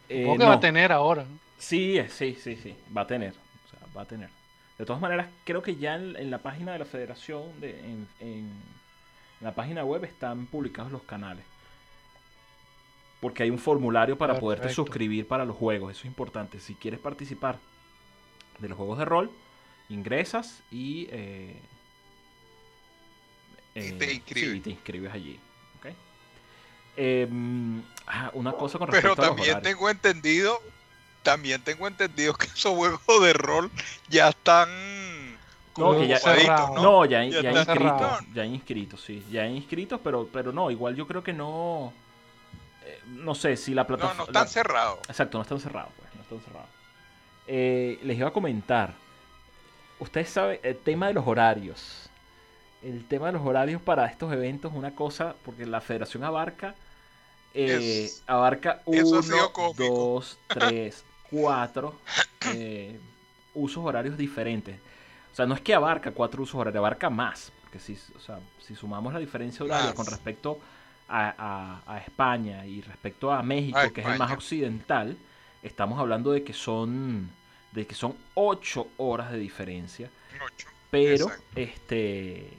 [0.08, 1.24] Eh, ¿Cómo que va a tener ahora?
[1.58, 3.34] Sí, sí, sí, sí, va a tener
[3.96, 4.28] va a tener.
[4.78, 7.78] De todas maneras, creo que ya en, la página de la federación, de,
[8.20, 8.50] en,
[9.40, 11.44] la página web están publicados los canales.
[13.20, 15.92] Porque hay un formulario para poderte suscribir para los juegos.
[15.92, 16.58] Eso es importante.
[16.61, 17.58] Si quieres participar
[18.58, 19.30] de los juegos de rol,
[19.90, 21.61] ingresas y, eh,
[23.74, 24.62] eh, te inscribes.
[24.62, 25.38] te inscribes allí.
[26.96, 30.60] Em, ah, una cosa con respecto Pero también tengo entendido
[31.22, 33.70] también tengo entendido que esos juegos de rol
[34.08, 34.68] ya están
[35.76, 36.18] no, ya,
[36.74, 37.04] ¿no?
[37.04, 41.32] ya, ya, inscritos, ya inscritos, sí, ya inscritos, pero, pero no, igual yo creo que
[41.32, 41.92] no,
[42.84, 44.18] eh, no sé si la plataforma...
[44.18, 44.98] No, no están cerrados.
[45.08, 46.68] Exacto, no están cerrados, pues, no están cerrados.
[47.46, 48.94] Eh, les iba a comentar,
[50.00, 52.09] ustedes saben, el tema de los horarios,
[52.83, 56.74] el tema de los horarios para estos eventos es una cosa, porque la federación abarca,
[57.55, 59.22] eh, abarca uno,
[59.76, 61.99] dos, tres, cuatro
[62.55, 62.99] eh,
[63.55, 64.78] usos horarios diferentes.
[65.33, 67.53] O sea, no es que abarca cuatro usos horarios, abarca más.
[67.62, 70.59] Porque si, o sea, si sumamos la diferencia horaria con respecto
[71.09, 75.16] a, España y respecto a México, que es el más occidental,
[75.62, 77.31] estamos hablando de que son
[77.72, 80.11] de que son ocho horas de diferencia.
[80.91, 82.53] Pero, este,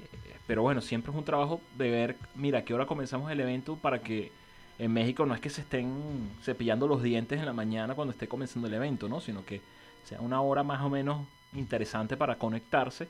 [0.52, 3.78] pero bueno, siempre es un trabajo de ver, mira, a qué hora comenzamos el evento
[3.78, 4.34] para que
[4.80, 8.28] en México no es que se estén cepillando los dientes en la mañana cuando esté
[8.28, 9.22] comenzando el evento, ¿no?
[9.22, 9.62] Sino que
[10.04, 13.08] sea una hora más o menos interesante para conectarse,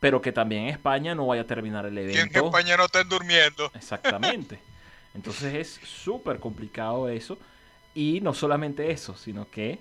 [0.00, 2.32] pero que también en España no vaya a terminar el evento.
[2.32, 3.70] Que en España no estén durmiendo.
[3.74, 4.58] Exactamente.
[5.12, 7.36] Entonces es súper complicado eso.
[7.94, 9.78] Y no solamente eso, sino que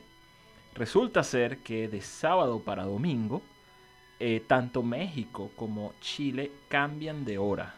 [0.76, 3.42] resulta ser que de sábado para domingo,
[4.24, 7.74] eh, tanto México como Chile cambian de hora.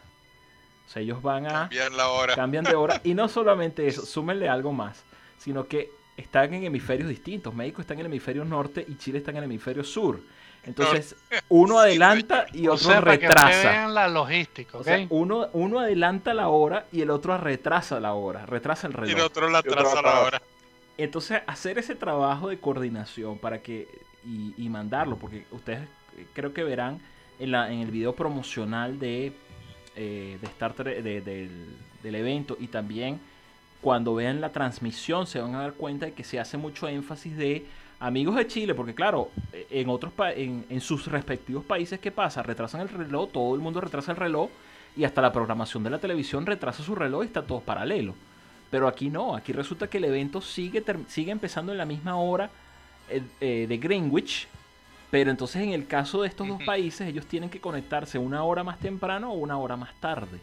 [0.86, 1.50] O sea, ellos van a...
[1.50, 2.34] Cambian la hora.
[2.34, 3.00] Cambian de hora.
[3.02, 5.04] Y no solamente eso, súmenle algo más,
[5.38, 7.54] sino que están en hemisferios distintos.
[7.54, 10.20] México está en el hemisferio norte y Chile está en el hemisferio sur.
[10.64, 11.16] Entonces,
[11.48, 13.88] uno adelanta y otro retrasa.
[13.88, 14.78] la logística,
[15.08, 19.10] uno, uno adelanta la hora y el otro retrasa la hora, retrasa el reloj.
[19.10, 20.42] Y el otro la atrasa la hora.
[20.98, 23.88] Entonces, hacer ese trabajo de coordinación para que
[24.24, 25.80] y, mandarlo, porque ustedes
[26.32, 27.00] creo que verán
[27.38, 29.32] en, la, en el video promocional de
[29.96, 33.20] eh, de Star del, evento y también
[33.80, 37.36] cuando vean la transmisión se van a dar cuenta de que se hace mucho énfasis
[37.36, 37.64] de
[38.00, 39.30] amigos de Chile, porque claro,
[39.70, 42.42] en otros en, en sus respectivos países, ¿qué pasa?
[42.42, 44.50] Retrasan el reloj, todo el mundo retrasa el reloj
[44.96, 48.14] y hasta la programación de la televisión retrasa su reloj y está todo paralelo.
[48.70, 52.50] Pero aquí no, aquí resulta que el evento sigue, sigue empezando en la misma hora
[53.08, 54.48] eh, eh, de Greenwich
[55.10, 58.64] pero entonces en el caso de estos dos países, ellos tienen que conectarse una hora
[58.64, 60.38] más temprano o una hora más tarde,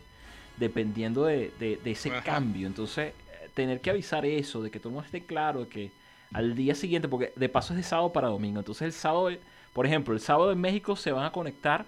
[0.57, 2.67] dependiendo de, ese cambio.
[2.67, 3.13] Entonces,
[3.53, 5.91] tener que avisar eso, de que todo el mundo esté claro, de que
[6.33, 9.31] al día siguiente, porque de paso es de sábado para domingo, entonces el sábado,
[9.73, 11.85] por ejemplo, el sábado en México se van a conectar,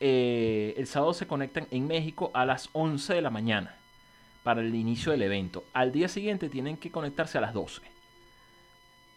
[0.00, 3.74] eh, el sábado se conectan en México a las 11 de la mañana
[4.42, 5.64] para el inicio del evento.
[5.72, 7.80] Al día siguiente tienen que conectarse a las 12.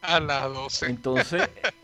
[0.01, 0.86] A las 12.
[0.86, 1.49] Entonces,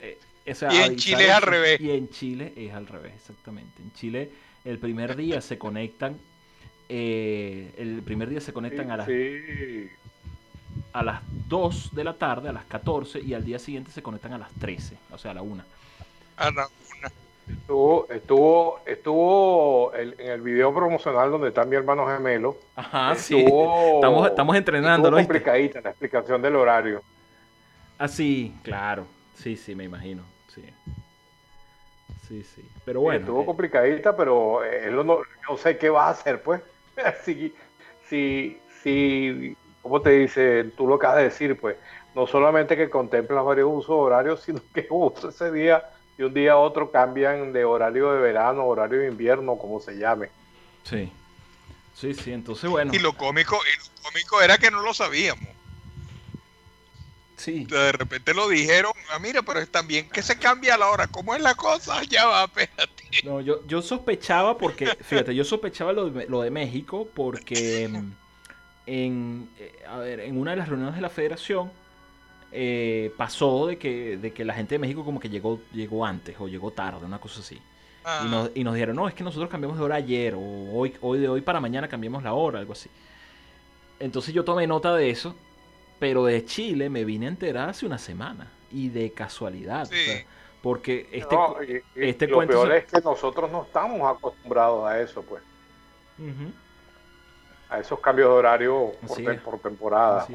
[0.00, 1.80] eh, y en Chile es al revés.
[1.80, 3.82] Y en Chile es al revés, exactamente.
[3.82, 4.30] En Chile
[4.64, 6.18] el primer día se conectan,
[6.88, 9.08] eh, el primer día se conectan a las,
[10.92, 14.32] a las 2 de la tarde, a las 14, y al día siguiente se conectan
[14.32, 15.64] a las 13, o sea, a la 1.
[16.36, 16.70] A la 1.
[17.48, 22.56] Estuvo, estuvo, estuvo en el video promocional donde está mi hermano gemelo.
[22.76, 23.38] Ajá, sí.
[23.38, 25.08] Estamos, estamos entrenando.
[25.08, 27.02] Estuvo complicadita la explicación del horario.
[27.98, 29.04] Ah, sí, claro.
[29.42, 30.22] Sí, sí, me imagino.
[30.54, 30.62] Sí.
[32.28, 32.68] Sí, sí.
[32.84, 33.20] Pero bueno.
[33.20, 36.60] estuvo eh, complicadita, pero él no, no, sé qué va a hacer, pues.
[37.24, 37.54] si,
[38.08, 40.64] si, si, ¿cómo te dice?
[40.76, 41.76] Tú lo acabas de decir, pues.
[42.14, 45.84] No solamente que contemplas varios usos horarios, sino que justo ese día
[46.18, 49.96] y un día a otro cambian de horario de verano, horario de invierno, como se
[49.96, 50.28] llame.
[50.84, 51.10] Sí.
[51.94, 52.92] Sí, sí, entonces bueno.
[52.94, 55.59] Y lo cómico, y lo cómico era que no lo sabíamos.
[57.40, 57.64] Sí.
[57.64, 61.06] De repente lo dijeron, ah, mira, pero es también que se cambia la hora.
[61.06, 62.02] ¿Cómo es la cosa?
[62.10, 63.04] Ya va, espérate.
[63.24, 68.10] No, yo, yo sospechaba porque, fíjate, yo sospechaba lo de, lo de México porque mm,
[68.84, 71.72] en, eh, a ver, en una de las reuniones de la federación
[72.52, 76.36] eh, pasó de que, de que la gente de México como que llegó, llegó antes
[76.38, 77.54] o llegó tarde, una cosa así.
[77.54, 78.50] Y, nos, ah.
[78.54, 80.40] y nos dijeron, no, es que nosotros cambiamos de hora ayer o
[80.74, 82.90] hoy, hoy de hoy para mañana cambiamos la hora, algo así.
[83.98, 85.34] Entonces yo tomé nota de eso,
[86.00, 89.88] pero de Chile me vine a enterar hace una semana y de casualidad.
[90.62, 95.42] porque este, este lo peor es que nosotros no estamos acostumbrados a eso, pues.
[97.68, 98.92] A esos cambios de horario
[99.44, 100.26] por, temporada.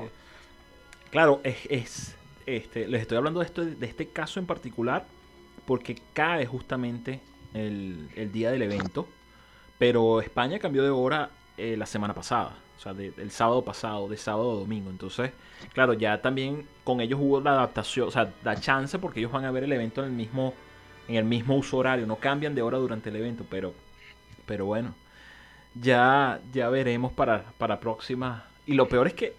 [1.11, 5.05] Claro, es, es, este, les estoy hablando de, esto, de este caso en particular
[5.65, 7.19] porque cae justamente
[7.53, 9.07] el, el día del evento,
[9.79, 14.17] pero España cambió de hora eh, la semana pasada, o sea, del sábado pasado, de
[14.17, 14.89] sábado a domingo.
[14.89, 15.31] Entonces,
[15.73, 19.45] claro, ya también con ellos hubo la adaptación, o sea, la chance porque ellos van
[19.45, 20.53] a ver el evento en el mismo,
[21.07, 23.73] en el mismo uso horario, no cambian de hora durante el evento, pero,
[24.45, 24.93] pero bueno,
[25.73, 28.45] ya, ya veremos para, para próxima.
[28.67, 29.35] Y lo peor es que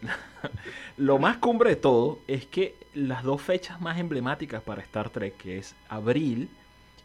[0.97, 5.37] lo más cumbre de todo es que las dos fechas más emblemáticas para Star Trek,
[5.37, 6.49] que es abril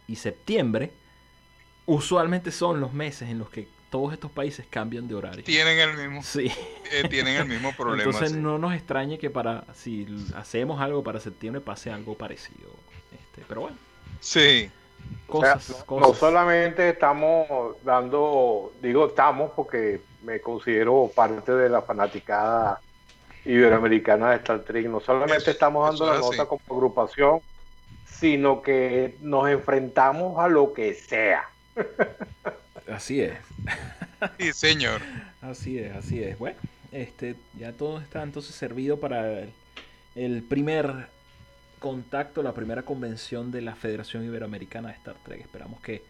[0.07, 0.91] y septiembre,
[1.85, 5.43] usualmente son los meses en los que todos estos países cambian de horario.
[5.43, 6.23] Tienen el mismo.
[6.23, 6.49] Sí.
[6.91, 8.09] Eh, tienen el mismo problema.
[8.09, 12.69] Entonces no nos extrañe que para si hacemos algo para septiembre pase algo parecido.
[13.11, 13.77] Este, pero bueno.
[14.21, 14.71] Sí.
[15.27, 22.79] Cosas, No solamente estamos dando, digo estamos porque me considero parte de la fanaticada
[23.43, 24.87] iberoamericana de Star Trek.
[24.87, 27.39] No solamente estamos dando la nota como agrupación,
[28.05, 31.49] sino que nos enfrentamos a lo que sea.
[32.87, 33.33] Así es.
[34.37, 35.01] Sí, señor.
[35.41, 36.37] Así es, así es.
[36.37, 36.57] Bueno,
[36.91, 39.45] este, ya todo está entonces servido para
[40.15, 41.07] el, primer
[41.79, 45.41] contacto, la primera convención de la Federación Iberoamericana de Star Trek.
[45.41, 46.03] Esperamos que,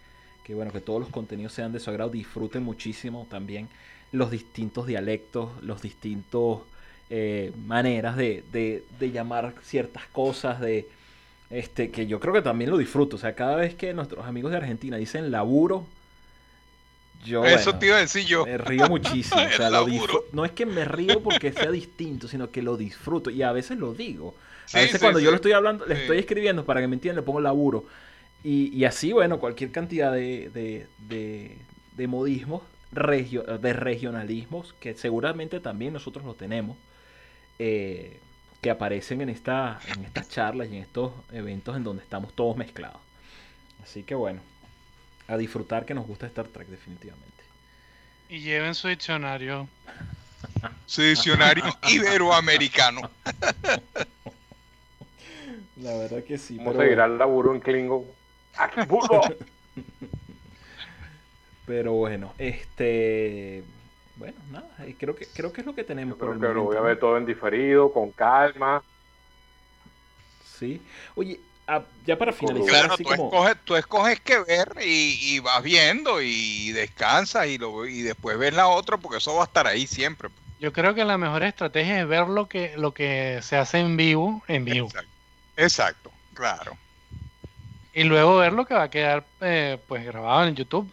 [0.43, 3.69] que, bueno, que todos los contenidos sean de su agrado, disfruten muchísimo también
[4.11, 6.61] los distintos dialectos, los distintos
[7.09, 10.87] eh, maneras de, de, de, llamar ciertas cosas, de
[11.49, 13.15] este, que yo creo que también lo disfruto.
[13.15, 15.85] O sea, cada vez que nuestros amigos de Argentina dicen laburo,
[17.25, 18.45] yo, Eso te iba a decir yo.
[18.45, 19.41] Me río muchísimo.
[20.31, 23.29] no es que me río porque sea distinto, sino que lo disfruto.
[23.29, 24.35] Y a veces lo digo.
[24.73, 27.25] A veces cuando yo lo estoy hablando, le estoy escribiendo para que me entiendan, le
[27.25, 27.85] pongo laburo.
[28.43, 31.57] Y, y así, bueno, cualquier cantidad de, de, de,
[31.95, 36.77] de modismos, regio, de regionalismos, que seguramente también nosotros lo tenemos,
[37.59, 38.19] eh,
[38.61, 42.57] que aparecen en, esta, en estas charlas y en estos eventos en donde estamos todos
[42.57, 43.01] mezclados.
[43.83, 44.41] Así que bueno,
[45.31, 47.43] a disfrutar que nos gusta Star Trek definitivamente.
[48.29, 49.67] Y lleven su diccionario.
[50.85, 53.09] su diccionario iberoamericano.
[55.77, 56.57] La verdad que sí.
[56.57, 58.03] Vamos a seguir al laburo en Klingon.
[61.65, 63.63] pero bueno, este
[64.17, 66.17] bueno, nada, eh, creo que creo que es lo que tenemos.
[66.17, 68.83] creo que lo voy a ver todo en diferido, con calma.
[70.43, 70.81] Sí.
[71.15, 71.39] Oye,
[72.05, 72.67] Ya para finalizar.
[72.67, 78.01] Claro, tú, escoges, tú escoges qué ver y, vas viendo y descansas y, lo, y
[78.01, 80.29] después ves la otra porque eso va a estar ahí siempre.
[80.59, 83.97] Yo creo que la mejor estrategia es ver lo que, lo que se hace en
[83.97, 84.89] vivo, en vivo.
[85.57, 86.77] Exacto, claro.
[87.93, 90.91] Y luego ver lo que va a quedar eh, pues grabado en YouTube.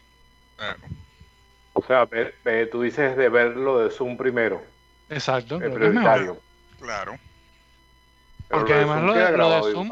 [1.72, 2.09] O sea,
[2.70, 4.62] tú dices de verlo de Zoom primero.
[5.09, 5.61] Exacto.
[5.61, 6.41] El prioritario.
[6.81, 7.18] Claro.
[8.49, 9.91] Porque además lo de, Zoom,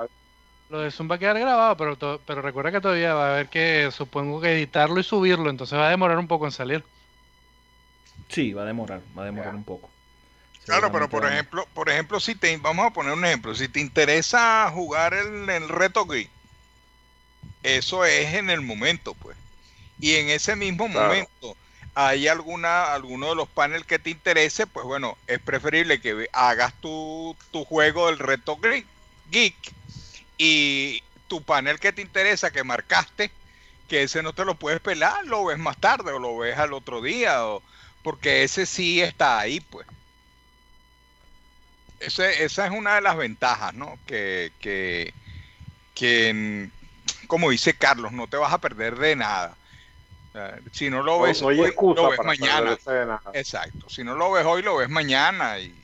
[0.68, 3.48] lo de Zoom va a quedar grabado, pero, pero recuerda que todavía va a haber
[3.48, 6.84] que, supongo que editarlo y subirlo, entonces va a demorar un poco en salir.
[8.28, 9.88] Sí, va a demorar, va a demorar un poco.
[10.64, 13.78] Claro, pero por ejemplo, por ejemplo, si te, vamos a poner un ejemplo, si te
[13.78, 16.28] interesa jugar el, el reto gris,
[17.62, 19.36] eso es en el momento, pues.
[20.00, 21.56] Y en ese mismo momento
[21.94, 26.74] hay alguna, alguno de los paneles que te interese, pues bueno, es preferible que hagas
[26.80, 28.58] tu, tu juego del reto
[29.30, 29.56] geek
[30.38, 33.30] y tu panel que te interesa, que marcaste,
[33.88, 36.72] que ese no te lo puedes pelar, lo ves más tarde o lo ves al
[36.72, 37.62] otro día, o,
[38.02, 39.86] porque ese sí está ahí, pues.
[42.00, 43.98] Ese, esa es una de las ventajas, ¿no?
[44.06, 45.14] Que, que,
[45.94, 46.68] que,
[47.26, 49.56] como dice Carlos, no te vas a perder de nada.
[50.72, 52.76] si no lo ves hoy, lo ves mañana.
[53.32, 53.88] Exacto.
[53.88, 55.74] Si no lo ves hoy, lo ves mañana y,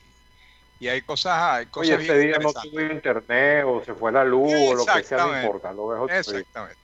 [0.83, 4.25] y hay cosas, hay cosas Oye, ese día no tuvo internet o se fue la
[4.25, 6.77] luz o lo que sea, no importa, lo Exactamente.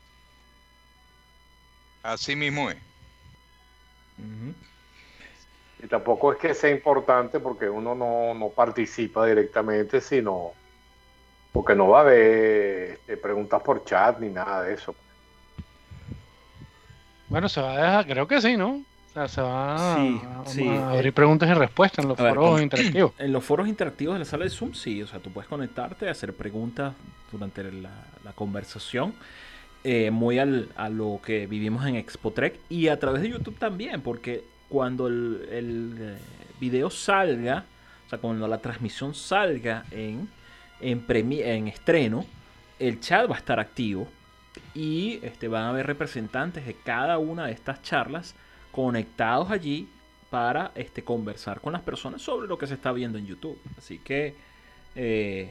[2.02, 2.78] Así mismo es.
[5.84, 10.54] Y tampoco es que sea importante porque uno no, no participa directamente, sino
[11.52, 14.96] Porque no va a haber este, preguntas por chat ni nada de eso.
[17.28, 18.82] Bueno, se va a dejar, creo que sí, ¿no?
[19.10, 23.14] O sea, se va a, abrir preguntas y respuestas en los foros interactivos.
[23.20, 25.02] En los foros interactivos de la sala de Zoom, sí.
[25.02, 26.94] O sea, tú puedes conectarte, hacer preguntas
[27.32, 27.90] durante la,
[28.36, 29.14] conversación.
[29.84, 34.02] Eh, muy al, a lo que vivimos en Expotrek y a través de YouTube también,
[34.02, 36.18] porque cuando el, el eh,
[36.60, 37.66] video salga,
[38.06, 40.30] o sea, cuando la transmisión salga en,
[40.82, 42.26] en, en estreno,
[42.78, 44.08] el chat va a estar activo
[44.74, 48.36] y este, van a haber representantes de cada una de estas charlas
[48.72, 49.88] conectados allí
[50.30, 53.60] para este, conversar con las personas sobre lo que se está viendo en YouTube.
[53.78, 54.36] Así que
[54.96, 55.50] eh,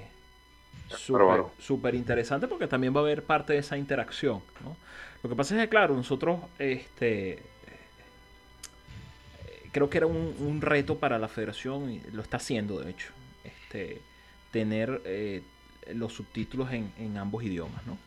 [1.59, 4.41] súper interesante porque también va a haber parte de esa interacción.
[5.23, 7.41] Lo que pasa es que, claro, nosotros este, eh,
[9.73, 13.09] creo que era un, reto para la federación y lo está haciendo, de hecho,
[13.45, 14.01] este,
[14.53, 15.43] tener eh,
[15.93, 17.85] los subtítulos en, en ambos idiomas.
[17.87, 17.99] ¿no?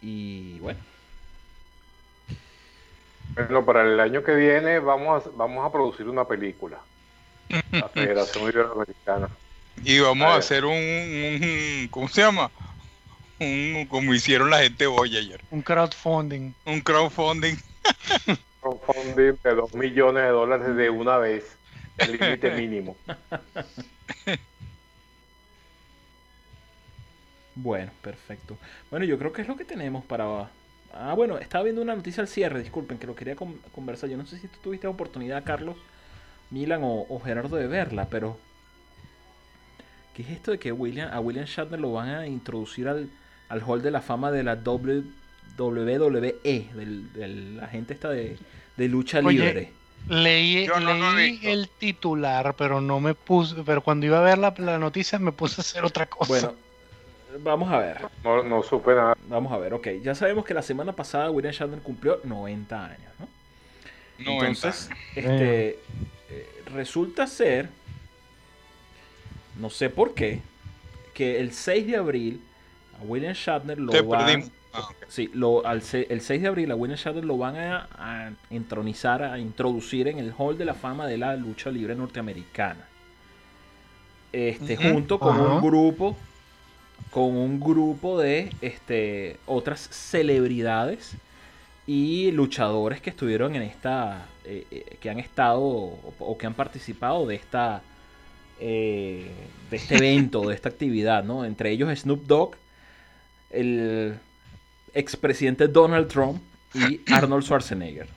[0.00, 0.78] Y bueno.
[3.34, 6.80] Bueno, para el año que viene vamos a, vamos a producir una película.
[7.70, 9.28] La Federación Iberoamericana.
[9.84, 12.50] Y vamos a, hacer un, ¿cómo se llama?
[13.40, 15.40] Un, como hicieron la gente hoy ayer.
[15.50, 16.52] Un crowdfunding.
[16.66, 17.56] Un crowdfunding.
[18.60, 21.56] crowdfunding de 2 millones de dólares de una vez.
[21.98, 22.96] El límite mínimo.
[27.54, 28.56] Bueno, perfecto.
[28.90, 30.50] Bueno, yo creo que es lo que tenemos para...
[30.94, 34.10] Ah, bueno, estaba viendo una noticia al cierre, disculpen, que lo quería conversar.
[34.10, 35.76] Yo no sé si tú tuviste oportunidad, Carlos,
[36.50, 38.36] Milan o, Gerardo, de verla, pero...
[40.14, 43.08] ¿Qué es esto de que William, a William Shatner lo van a introducir al,
[43.48, 48.36] al hall de la fama de la WWE, del, del, la gente esta de,
[48.76, 49.72] lucha libre?
[50.08, 50.68] Leí,
[51.44, 55.32] el titular, pero no me puse, pero cuando iba a ver la, la, noticia me
[55.32, 56.28] puse a hacer otra cosa.
[56.28, 56.54] Bueno,
[57.40, 57.98] Vamos a ver.
[58.24, 59.16] No, no supe nada.
[59.28, 59.88] Vamos a ver, ok.
[60.02, 63.28] Ya sabemos que la semana pasada William Shatner cumplió 90 años, ¿no?
[64.24, 64.46] 90.
[64.46, 65.68] Entonces, este,
[66.30, 67.68] eh, resulta ser,
[69.58, 70.40] no sé por qué,
[71.14, 72.42] que el 6 de abril
[73.00, 74.50] a William Shatner lo van...
[74.74, 79.22] Ah, sí, lo, al, el 6 de abril a William Shatner lo van a, entronizar,
[79.22, 82.88] a introducir en el Hall de la Fama de la lucha libre norteamericana.
[84.32, 86.16] Este, junto con un grupo
[87.12, 91.12] con un grupo de este, otras celebridades
[91.86, 97.26] y luchadores que estuvieron en esta, eh, eh, que han estado o, que han participado
[97.26, 97.82] de esta,
[98.58, 99.30] eh,
[99.70, 101.44] de este evento, de esta actividad, ¿no?
[101.44, 102.56] Entre ellos Snoop Dogg,
[103.50, 104.14] el
[104.94, 106.40] expresidente Donald Trump
[106.74, 108.08] y Arnold Schwarzenegger.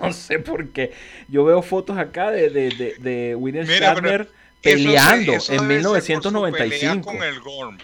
[0.00, 0.92] No sé, por qué.
[1.26, 4.28] Yo veo fotos acá de, de, William Shatner
[4.60, 7.04] peleando en 1995.
[7.04, 7.78] Con el Gorm,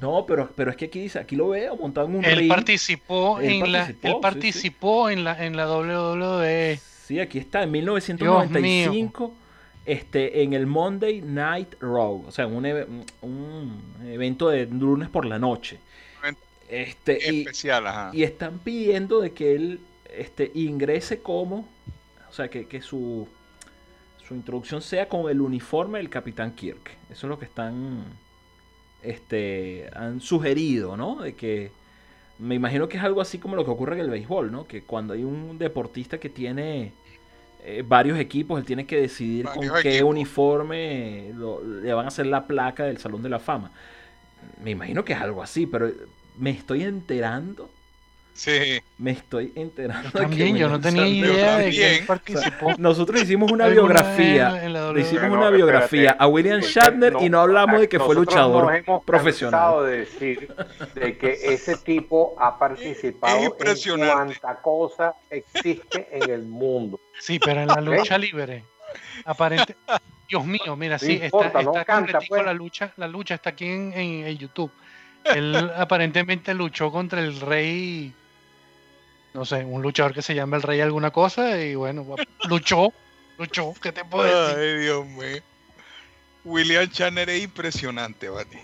[0.00, 3.40] no, pero, pero es que aquí dice, aquí lo veo montado en un él Participó
[3.40, 6.78] en la, él participó en la en la WWE.
[7.06, 9.34] Sí, aquí está, en 1995,
[9.86, 12.66] este, en el Monday Night Raw, o sea, un,
[13.22, 15.78] un evento de lunes por la noche.
[16.68, 18.10] Este, y, especial, ajá.
[18.12, 19.80] Y están pidiendo de que él
[20.14, 21.66] este, ingrese como,
[22.28, 23.26] o sea, que, que su
[24.28, 26.90] su introducción sea con el uniforme del Capitán Kirk.
[27.10, 28.04] Eso es lo que están,
[29.02, 31.22] este, han sugerido, ¿no?
[31.22, 31.70] De que
[32.38, 34.66] me imagino que es algo así como lo que ocurre en el béisbol, ¿no?
[34.66, 36.92] Que cuando hay un deportista que tiene
[37.64, 41.32] eh, varios equipos, él tiene que decidir con qué uniforme
[41.82, 43.70] le van a hacer la placa del Salón de la Fama.
[44.62, 45.90] Me imagino que es algo así, pero
[46.36, 47.70] me estoy enterando
[48.38, 48.80] Sí.
[48.98, 50.12] Me estoy enterando.
[50.12, 52.72] también, yo no tenía idea de que participó.
[52.78, 54.62] nosotros hicimos una biografía.
[54.96, 59.04] hicimos una biografía a William Shatner y no hablamos de que fue luchador nos hemos
[59.04, 59.84] profesional.
[59.86, 60.54] de decir
[60.94, 67.00] de que ese tipo ha participado en cuanta cosa existe en el mundo.
[67.18, 68.64] Sí, pero en la lucha libre.
[69.24, 69.76] Aparente.
[70.28, 72.44] Dios mío, mira, sí, está, está pues.
[72.44, 74.70] la lucha, la lucha está aquí en, en YouTube.
[75.24, 78.14] Él aparentemente luchó contra el rey
[79.38, 82.04] no sé, un luchador que se llama el Rey alguna cosa y bueno,
[82.48, 82.92] luchó,
[83.38, 84.58] luchó, ¿qué te puedo decir?
[84.58, 85.42] Ay, Dios mío.
[86.44, 88.58] William Channer es impresionante, Bati.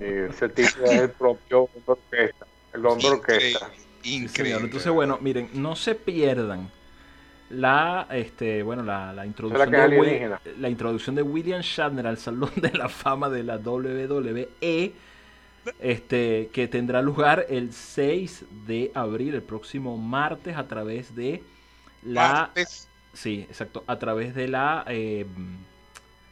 [0.00, 3.70] ese tipo es el propio orquesta, el hombre orquesta.
[4.04, 4.64] Increíble.
[4.64, 6.70] Entonces, bueno, miren, no se pierdan
[7.50, 12.72] la este bueno la, la introducción de la introducción de William Shatner al salón de
[12.72, 14.94] la fama de la WWE
[15.80, 21.42] este, que tendrá lugar el 6 de abril, el próximo martes, a través de
[22.02, 22.50] la...
[23.12, 24.84] Sí, exacto, a través de la...
[24.88, 25.26] Eh,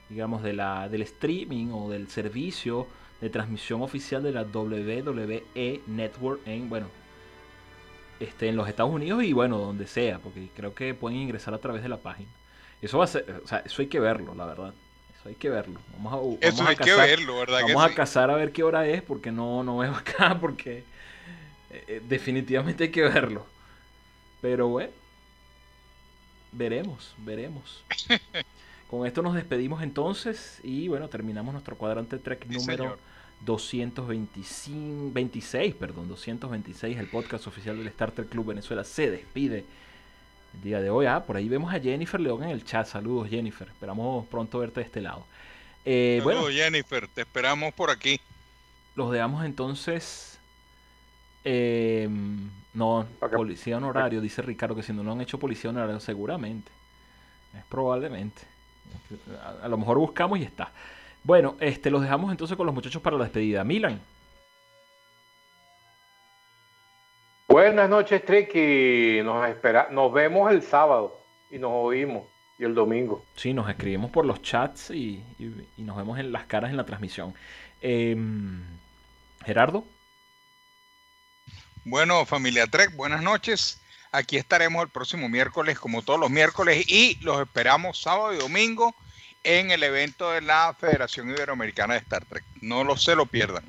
[0.09, 2.87] digamos, de la, del streaming o del servicio
[3.21, 6.89] de transmisión oficial de la WWE Network en, bueno,
[8.19, 11.59] este, en los Estados Unidos y bueno, donde sea, porque creo que pueden ingresar a
[11.59, 12.29] través de la página.
[12.83, 14.75] Eso va a ser, o sea, eso hay que verlo, la verdad.
[15.21, 15.79] Eso hay que verlo.
[15.99, 17.61] Vamos a, eso hay que verlo, ¿verdad?
[17.63, 20.79] Vamos a cazar a ver qué hora es, porque no, no veo acá, porque
[21.71, 23.45] eh, eh, definitivamente hay que verlo.
[24.41, 24.93] Pero bueno,
[26.53, 27.85] veremos, veremos.
[28.89, 32.99] Con esto nos despedimos entonces y bueno, terminamos nuestro cuadrante Trek número
[33.45, 39.67] 226, perdón, 226, el podcast oficial del Starter Club Venezuela se despide
[40.55, 41.07] el día de hoy.
[41.07, 42.87] Ah, por ahí vemos a Jennifer León en el chat.
[42.87, 43.69] Saludos, Jennifer.
[43.69, 45.25] Esperamos pronto verte de este lado.
[45.85, 47.09] Eh, Saludos, bueno, Jennifer.
[47.09, 48.21] Te esperamos por aquí.
[48.97, 50.39] Los dejamos entonces.
[51.45, 56.71] Em, no, policía honorario, dice Ricardo, que si no lo han hecho policía honorario, seguramente.
[57.57, 58.43] Es probablemente.
[59.43, 60.73] A, a lo mejor buscamos y está.
[61.23, 63.65] Bueno, este, los dejamos entonces con los muchachos para la despedida.
[63.65, 64.01] Milan.
[67.51, 69.23] Buenas noches, Tricky.
[69.25, 71.21] Nos, espera, nos vemos el sábado
[71.51, 72.23] y nos oímos.
[72.57, 73.25] Y el domingo.
[73.35, 75.25] Sí, nos escribimos por los chats y,
[75.77, 77.35] nos vemos en las caras en la transmisión.
[77.81, 78.63] Em,
[79.45, 79.85] Gerardo.
[81.85, 83.81] Bueno, familia Trek, buenas noches.
[84.13, 88.95] Aquí estaremos el próximo miércoles, como todos los miércoles, y los esperamos sábado y domingo
[89.43, 92.45] en el evento de la Federación Iberoamericana de Star Trek.
[92.61, 93.65] No lo se lo pierdan.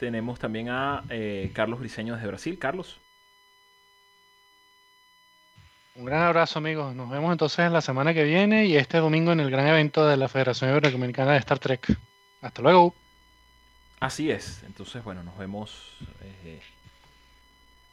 [0.00, 2.58] Tenemos también a eh, Carlos Briseño desde Brasil.
[2.58, 2.96] Carlos.
[5.94, 6.94] Un gran abrazo amigos.
[6.94, 10.16] Nos vemos entonces la semana que viene y este domingo en el gran evento de
[10.16, 11.98] la Federación Iberoamericana de Star Trek.
[12.40, 12.94] Hasta luego.
[14.00, 14.62] Así es.
[14.62, 16.62] Entonces, bueno, nos vemos eh,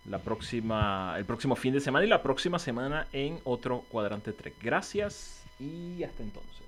[0.05, 4.55] la próxima, el próximo fin de semana y la próxima semana en otro cuadrante Trek.
[4.61, 6.66] Gracias y hasta entonces.